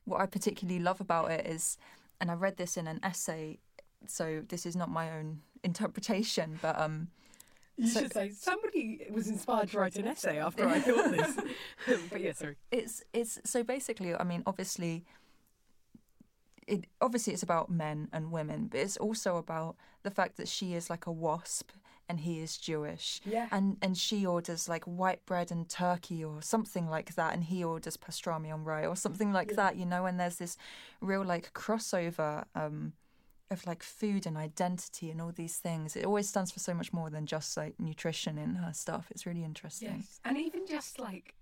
[0.05, 1.77] what I particularly love about it is,
[2.21, 3.59] and I read this in an essay,
[4.07, 7.07] so this is not my own interpretation, but um,
[7.77, 11.35] You So- should say somebody was inspired to write an essay after I thought this.
[12.11, 12.55] but yeah, sorry.
[12.71, 15.03] it's it's so basically, I mean, obviously,
[16.67, 20.73] it obviously it's about men and women, but it's also about the fact that she
[20.73, 21.71] is like a wasp
[22.13, 23.19] and he is Jewish.
[23.25, 23.47] Yeah.
[23.51, 27.63] And and she orders like white bread and turkey or something like that, and he
[27.63, 30.05] orders pastrami on rye or something like that, you know.
[30.05, 30.55] And there's this
[31.01, 32.93] real like crossover um,
[33.49, 35.95] of like food and identity and all these things.
[35.95, 39.07] It always stands for so much more than just like nutrition in her stuff.
[39.09, 39.95] It's really interesting.
[39.97, 40.19] Yes.
[40.23, 41.33] And even just like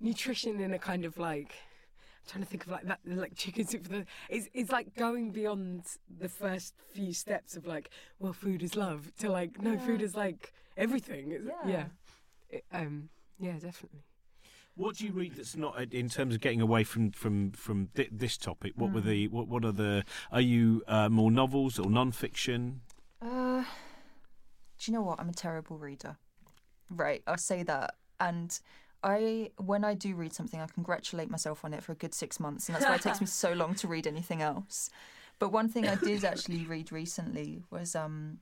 [0.00, 1.54] nutrition in a kind of like
[2.26, 5.30] trying to think of like that like chicken soup for the it's it's like going
[5.30, 5.84] beyond
[6.18, 10.14] the first few steps of like, well food is love to like no food is
[10.14, 11.32] like everything.
[11.32, 11.70] It's, Yeah.
[11.70, 11.84] yeah.
[12.50, 13.08] It- um
[13.38, 14.04] yeah, definitely.
[14.76, 17.88] What do you read that's not uh, in terms of getting away from from from
[17.94, 18.72] thi- this topic?
[18.76, 19.08] What were Hmm.
[19.08, 20.04] the what what are the?
[20.32, 22.80] Are you uh, more novels or non-fiction?
[23.22, 23.62] Uh,
[24.78, 25.20] do you know what?
[25.20, 26.16] I'm a terrible reader.
[26.90, 27.94] Right, I'll say that.
[28.20, 28.58] And
[29.04, 32.40] I, when I do read something, I congratulate myself on it for a good six
[32.40, 34.88] months, and that's why it takes me so long to read anything else.
[35.38, 38.38] But one thing I did actually read recently was um,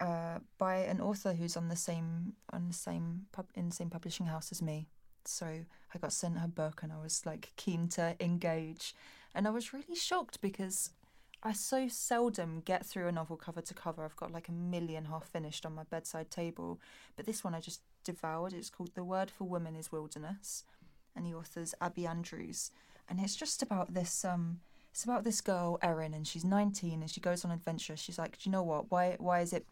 [0.00, 3.90] uh, by an author who's on the same on the same pub, in the same
[3.90, 4.88] publishing house as me.
[5.24, 8.94] So I got sent her book, and I was like keen to engage,
[9.36, 10.90] and I was really shocked because
[11.42, 14.04] I so seldom get through a novel cover to cover.
[14.04, 16.80] I've got like a million half finished on my bedside table.
[17.16, 18.52] But this one I just devoured.
[18.52, 20.64] It's called The Word for Women is Wilderness.
[21.14, 22.70] And the author's Abi Andrews.
[23.08, 24.60] And it's just about this um
[24.92, 27.96] it's about this girl, Erin, and she's 19 and she goes on adventure.
[27.96, 28.90] She's like, Do you know what?
[28.90, 29.64] Why why is it,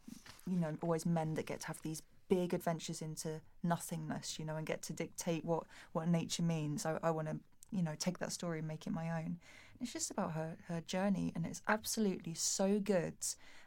[0.47, 4.57] you know, always men that get to have these big adventures into nothingness, you know,
[4.57, 6.85] and get to dictate what, what nature means?
[6.85, 7.37] I, I want to,
[7.71, 9.39] you know, take that story and make it my own.
[9.81, 13.15] It's just about her her journey, and it's absolutely so good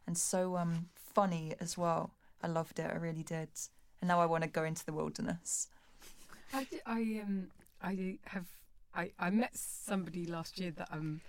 [0.06, 2.12] and so um funny as well.
[2.44, 3.50] I loved it, I really did.
[4.02, 5.68] And now I want to go into the wilderness.
[6.54, 7.48] I, d- I um
[7.82, 8.46] I have
[8.96, 11.22] I, I met somebody last year that um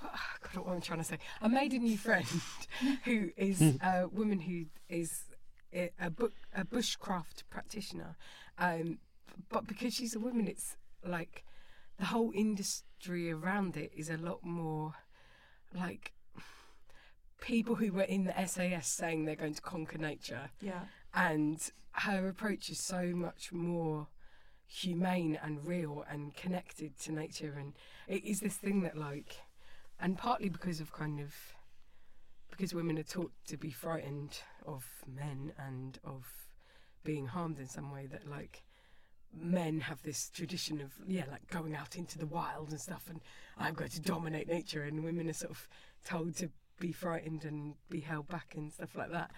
[0.00, 1.18] God, what am I trying to say?
[1.42, 2.26] I made a new friend
[3.04, 5.24] who is a woman who is
[5.72, 8.16] a a book a bushcraft practitioner,
[8.58, 8.98] um,
[9.50, 11.44] but because she's a woman, it's like
[11.98, 14.94] the whole industry around it is a lot more
[15.74, 16.12] like
[17.40, 20.80] people who were in the SAS saying they're going to conquer nature Yeah.
[21.14, 24.08] And her approach is so much more
[24.66, 27.54] humane and real and connected to nature.
[27.58, 27.74] And
[28.08, 29.36] it is this thing that like
[30.00, 31.34] and partly because of kind of
[32.50, 36.24] because women are taught to be frightened of men and of
[37.04, 38.64] being harmed in some way that like
[39.36, 43.20] men have this tradition of yeah like going out into the wild and stuff and
[43.58, 45.68] i'm going to dominate nature and women are sort of
[46.04, 46.48] told to
[46.78, 49.30] be frightened and be held back and stuff like that.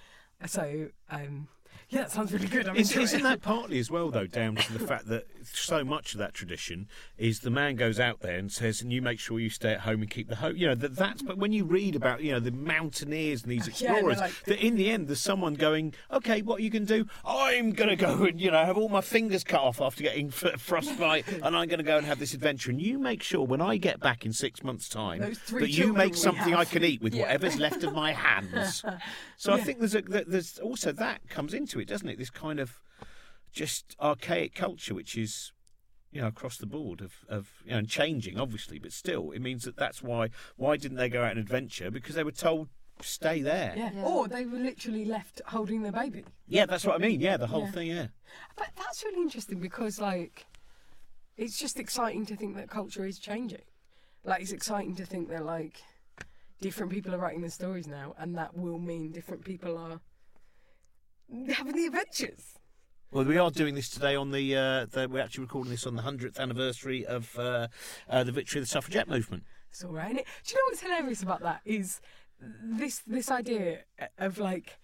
[0.46, 1.48] So um
[1.90, 4.78] yeah that sounds really good Is, isn't that partly as well, though, down to the
[4.86, 8.82] fact that so much of that tradition is the man goes out there and says,
[8.82, 10.96] "And you make sure you stay at home and keep the home." You know that
[10.96, 11.22] that's.
[11.22, 14.64] But when you read about you know the mountaineers and these Yeah, explorers, like- that
[14.64, 17.06] in the end there's someone going, "Okay, what are you can do?
[17.24, 20.28] I'm going to go and you know have all my fingers cut off after getting
[20.28, 23.44] f- frostbite, and I'm going to go and have this adventure." And you make sure
[23.46, 25.20] when I get back in six months' time
[25.52, 27.22] that you make something I can eat with Yeah.
[27.22, 28.84] whatever's left of my hands.
[29.38, 32.16] So I think there's a, there's also that comes into it, doesn't it?
[32.18, 32.80] This kind of
[33.52, 35.52] just archaic culture, which is
[36.12, 39.40] you know across the board of of you know, and changing, obviously, but still, it
[39.40, 41.90] means that that's why why didn't they go out on adventure?
[41.90, 42.68] Because they were told
[43.02, 43.74] stay there.
[43.76, 43.90] yeah.
[43.94, 44.04] Yeah.
[44.04, 47.20] or they were literally left holding their baby Yeah, that's what I mean.
[47.20, 47.70] Yeah, the whole Yeah.
[47.72, 47.88] thing.
[47.88, 48.06] Yeah.
[48.56, 50.46] But that's really interesting because, like,
[51.36, 53.66] it's just exciting to think that culture is changing.
[54.24, 55.82] Like, it's exciting to think that, like,
[56.62, 60.00] different people are writing the stories now, and that will mean different people are
[61.50, 62.58] having the adventures.
[63.10, 65.96] Well, we are doing this today on the, uh, the we're actually recording this on
[65.96, 67.68] the hundredth anniversary of uh,
[68.10, 69.44] uh, the victory of the suffragette movement.
[69.70, 70.14] It's all right.
[70.14, 72.00] Do you know what's hilarious about that is
[72.62, 73.80] this this idea
[74.18, 74.78] of like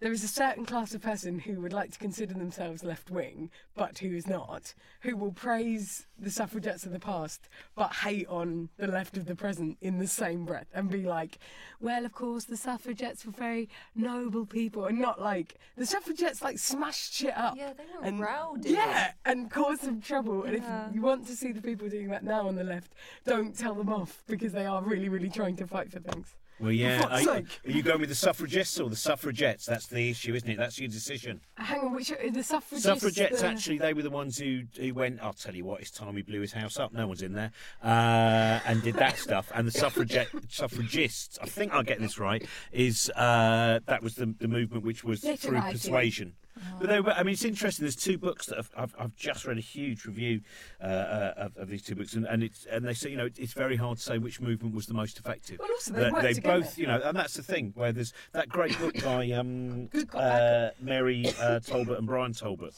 [0.00, 3.50] there is a certain class of person who would like to consider themselves left wing,
[3.76, 8.68] but who is not, who will praise the suffragettes of the past, but hate on
[8.78, 11.38] the left of the present in the same breath, and be like,
[11.80, 16.58] well, of course, the suffragettes were very noble people, and not like the suffragettes like
[16.58, 17.56] smashed shit up.
[17.56, 18.70] Yeah, they were and, rowdy.
[18.70, 20.44] Yeah, and caused some trouble.
[20.44, 20.88] And Yeah.
[20.88, 22.92] if you want to see the people doing that now on the left,
[23.26, 26.34] don't tell them off because they are really, really trying to fight for things.
[26.60, 27.04] Well, yeah.
[27.08, 27.60] Are, sake.
[27.66, 29.64] are you going with the suffragists or the suffragettes?
[29.66, 30.56] That's the issue, isn't it?
[30.58, 31.40] That's your decision.
[31.56, 32.84] Hang on, which are the suffragists?
[32.84, 35.90] Suffragettes, the- actually, they were the ones who, who went, I'll tell you what, it's
[35.90, 36.92] time he blew his house up.
[36.92, 37.52] No one's in there.
[37.82, 39.50] Uh, and did that stuff.
[39.54, 44.34] And the suffragette, suffragists, I think I'll get this right, is uh, that was the,
[44.38, 46.34] the movement which was through persuasion.
[46.80, 47.84] But they I mean, it's interesting.
[47.84, 50.40] There's two books that I've, I've, I've just read a huge review
[50.82, 53.28] uh, uh, of, of these two books, and, and it's and they say, you know,
[53.36, 55.58] it's very hard to say which movement was the most effective.
[55.58, 58.48] Well, also, they work they both, you know, and that's the thing where there's that
[58.48, 62.74] great book by um, uh, Mary uh, Talbot and Bryan Talbot,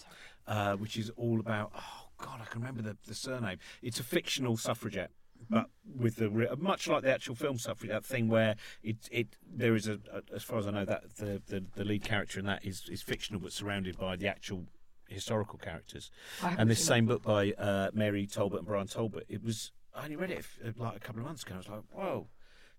[0.46, 1.72] uh, which is all about.
[1.76, 3.58] Oh God, I can remember the, the surname.
[3.82, 5.10] It's a fictional suffragette.
[5.50, 9.74] But with the much like the actual film stuff, that thing, where it it there
[9.74, 12.46] is a, a as far as I know that the, the, the lead character in
[12.46, 14.66] that is, is fictional but surrounded by the actual
[15.08, 16.08] historical characters.
[16.40, 20.14] And this same book by uh, Mary Talbot and Bryan Talbot, it was I only
[20.14, 21.54] read it f- like a couple of months ago.
[21.54, 22.28] I was like, whoa,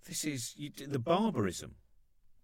[0.07, 1.75] this is you, the barbarism,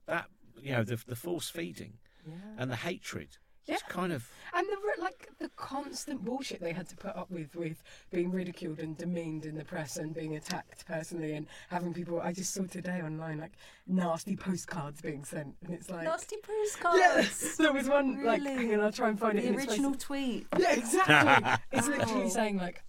[0.08, 0.26] that
[0.62, 1.94] you know the the force feeding
[2.28, 2.34] Yeah.
[2.58, 3.38] and the hatred.
[3.66, 7.56] It's kind of And the like the constant bullshit they had to put up with,
[7.56, 12.20] with being ridiculed and demeaned in the press and being attacked personally and having people.
[12.22, 13.54] I just saw today online like
[13.88, 17.00] nasty postcards being sent, and it's like Nasty postcards.
[17.00, 18.56] Yes, there was one like, Really?
[18.56, 19.44] hang on, I'll try and find it.
[19.44, 20.48] The original tweet.
[20.58, 21.52] Yeah, exactly.
[21.72, 22.30] it's literally Oh.
[22.30, 22.84] saying like,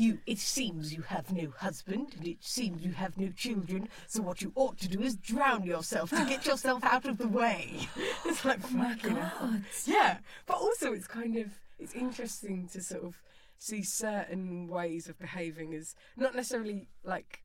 [0.00, 0.18] you.
[0.26, 3.88] It seems you have no husband, and it seems you have no children.
[4.06, 7.28] So what you ought to do is drown yourself to get yourself out of the
[7.28, 7.88] way.
[8.24, 9.62] It's like Oh my god.
[9.84, 11.48] Yeah, but also it's kind of
[11.78, 13.22] it's interesting to sort of
[13.58, 17.42] see certain ways of behaving as not necessarily like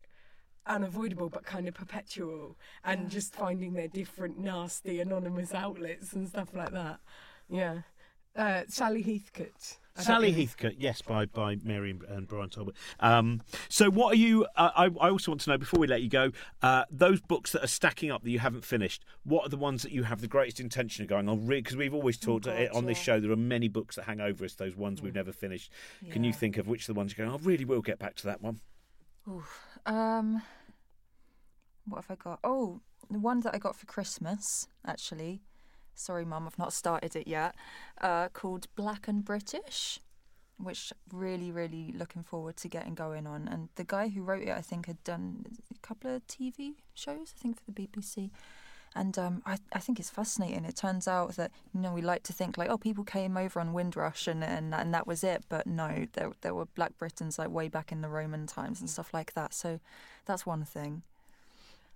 [0.66, 6.50] unavoidable but kind of perpetual and just finding their different nasty anonymous outlets and stuff
[6.56, 7.00] like that
[7.50, 7.80] yeah
[8.36, 10.32] uh, Sally Heathcote I Sally.
[10.32, 12.76] Heathcote, yes, by by Mary and- Bryan Talbot.
[13.00, 14.46] Um, so, what are you?
[14.56, 16.32] Uh, I, I also want to know before we let you go,
[16.62, 19.06] uh, those books that are stacking up that you haven't finished.
[19.24, 21.48] What are the ones that you have the greatest intention of going on?
[21.48, 23.04] Because we've always talked God, uh, on this yeah.
[23.04, 24.56] show, there are many books that hang over us.
[24.56, 25.72] Those ones we've never finished.
[26.12, 27.40] Can you think of which are the ones you're going?
[27.40, 28.60] I really will get back to that one.
[29.86, 30.42] Um,
[31.86, 32.40] what have I got?
[32.44, 35.42] Oh, the one that I got for Christmas, actually.
[35.96, 37.56] Sorry, Mum, I've not started it yet.
[38.00, 40.00] Uh, called Black and British,
[40.58, 43.48] which really, really looking forward to getting going on.
[43.48, 47.34] And the guy who wrote it, I think, had done a couple of TV shows,
[47.38, 48.30] I think, for the BBC.
[48.98, 50.64] And um, I, I think it's fascinating.
[50.64, 53.60] It turns out that you know we like to think like, oh, people came over
[53.60, 55.44] on Windrush and and, and that was it.
[55.50, 58.90] But no, there there were Black Britons like way back in the Roman times and
[58.90, 59.54] stuff like that.
[59.54, 59.82] So
[60.26, 61.04] that's one thing.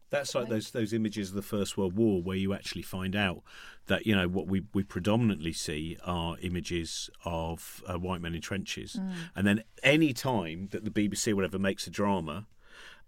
[0.09, 3.43] That's like those those images of the First World War where you actually find out
[3.87, 8.41] that you know what we, we predominantly see are images of uh, white men in
[8.41, 8.99] trenches,
[9.35, 12.47] and then any time that the BBC or whatever makes a drama.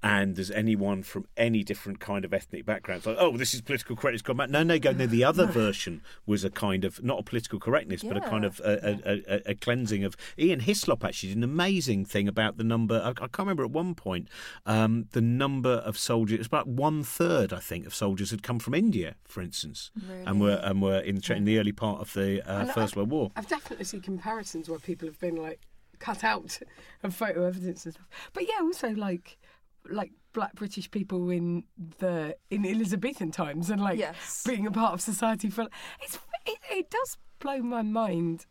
[0.03, 3.61] And there's anyone from any different kind of ethnic background, it's like, oh, this is
[3.61, 4.49] political correctness gone back.
[4.49, 4.91] No, no, go.
[4.91, 8.43] No, the other version was a kind of not a political correctness, but a kind
[8.43, 10.15] of a, a, a, a cleansing of.
[10.39, 12.99] Ian Hislop actually did an amazing thing about the number.
[13.03, 14.27] I, I can't remember at one point
[14.65, 16.39] um, the number of soldiers.
[16.39, 19.91] It's about one third, I think, of soldiers had come from India, for instance,
[20.25, 23.11] and were and were in, the- in the early part of the uh, First World
[23.11, 23.31] War.
[23.35, 25.59] I've definitely seen comparisons where people have been like
[25.99, 26.59] cut out
[27.03, 28.07] of photo evidence and stuff.
[28.33, 29.37] But yeah, also like
[29.89, 31.63] like black British people in
[31.99, 34.43] the in Elizabethan times and like Yes.
[34.45, 35.67] being a part of society for
[36.01, 38.45] it's it, it does blow my mind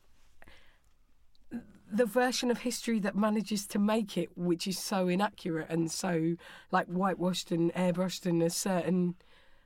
[1.92, 6.36] the version of history that manages to make it which is so inaccurate and so
[6.70, 9.14] like whitewashed and airbrushed and a certain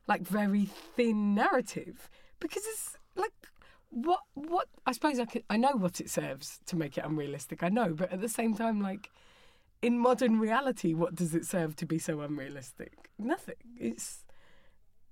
[0.06, 2.08] like very thin narrative
[2.40, 3.32] because it's like
[3.90, 7.62] what what I suppose I could, I know what it serves to make it unrealistic
[7.62, 9.10] I know but at the same time like
[9.82, 14.20] in modern reality what does it serve to be so unrealistic nothing it's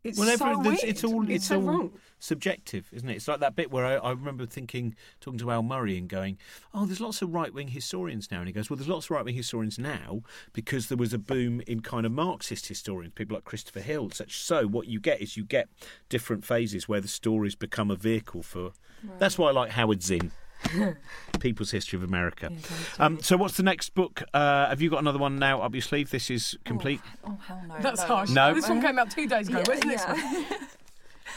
[0.05, 0.81] It's Well, so weird.
[0.83, 1.93] it's all- it's so all- wrong.
[2.19, 3.15] subjective, isn't it?
[3.15, 6.39] It's like that bit where I, I remember thinking, talking to Al Murray and going,
[6.75, 9.11] "Oh, there's lots of right wing historians now," and he goes, "Well, there's lots of
[9.13, 13.37] right wing historians now because there was a boom in kind of Marxist historians, people
[13.37, 14.39] like Christopher Hill, such.
[14.41, 15.69] So what you get is you get
[16.09, 18.73] different phases where the stories become a vehicle for.
[19.21, 20.33] That's why I like Howard Zinn.
[21.41, 22.51] People's History of America.
[22.51, 22.59] Yeah,
[22.99, 24.23] Um, so, what's the next book?
[24.33, 26.11] Uh, have you got another one now up your sleeve?
[26.11, 27.01] This is complete.
[27.25, 27.75] Oh, hell no.
[27.81, 28.07] That's no.
[28.07, 28.31] harsh.
[28.31, 28.55] No.
[28.55, 29.59] This one came out two days ago.
[29.59, 30.45] Yeah, Where's the next yeah.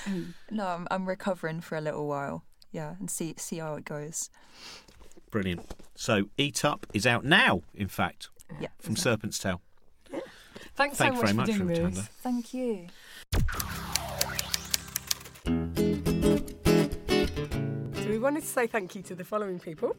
[0.08, 0.34] one?
[0.52, 2.44] no, I'm, I'm recovering for a little while.
[2.72, 4.30] Yeah, and see see how it goes.
[5.32, 5.74] Brilliant.
[5.96, 8.68] So, Eat Up is out now, in fact, Yeah.
[8.80, 9.62] from Serpent's Tail.
[10.76, 12.08] Thanks, Thanks so very much much for for doing this.
[12.22, 12.88] Thank you.
[18.26, 19.96] Wanted to say thank you to the following people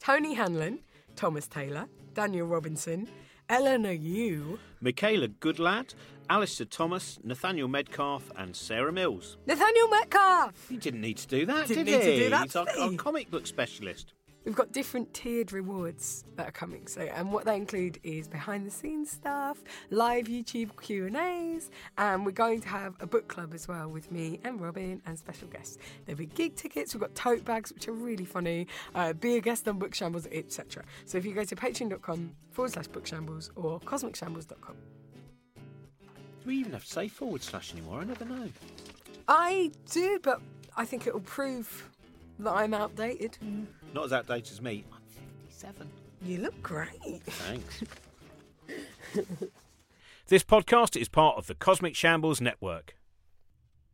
[0.00, 0.78] Tony Hanlon,
[1.16, 3.06] Thomas Taylor, Daniel Robinson,
[3.50, 5.92] Eleanor Yu, Michaela Goodlad,
[6.30, 9.36] Alistair Thomas, Nathaniel Medcalf, and Sarah Mills.
[9.46, 10.66] Nathaniel Metcalf.
[10.70, 12.18] He didn't need to do that, Didn't did need to he?
[12.20, 14.14] do that, He's our, did our comic book specialist.
[14.44, 16.86] We've got different tiered rewards that are coming.
[16.86, 21.70] So, and what they include is behind the scenes stuff, live YouTube Q and A's,
[21.96, 25.18] and we're going to have a book club as well with me and Robin and
[25.18, 25.78] special guests.
[26.04, 26.94] There'll be gig tickets.
[26.94, 28.66] We've got tote bags, which are really funny.
[28.94, 30.84] Uh, be a guest on Book Shambles, etc.
[31.06, 34.76] So, if you go to patreon.com forward slash book shambles or cosmicshambles.com.
[35.56, 38.00] Do we even have to say forward slash anymore?
[38.00, 38.48] I never know.
[39.26, 40.42] I do, but
[40.76, 41.88] I think it'll prove
[42.38, 43.38] that I'm outdated.
[43.94, 44.84] Not as outdated as me.
[44.92, 45.00] I'm
[45.48, 45.88] 57.
[46.22, 47.22] You look great.
[47.22, 47.84] Thanks.
[50.26, 52.96] this podcast is part of the Cosmic Shambles Network.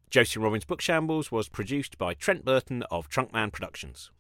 [0.09, 4.11] Josie Robbins' Book Shambles was produced by Trent Burton of Trunkman Productions.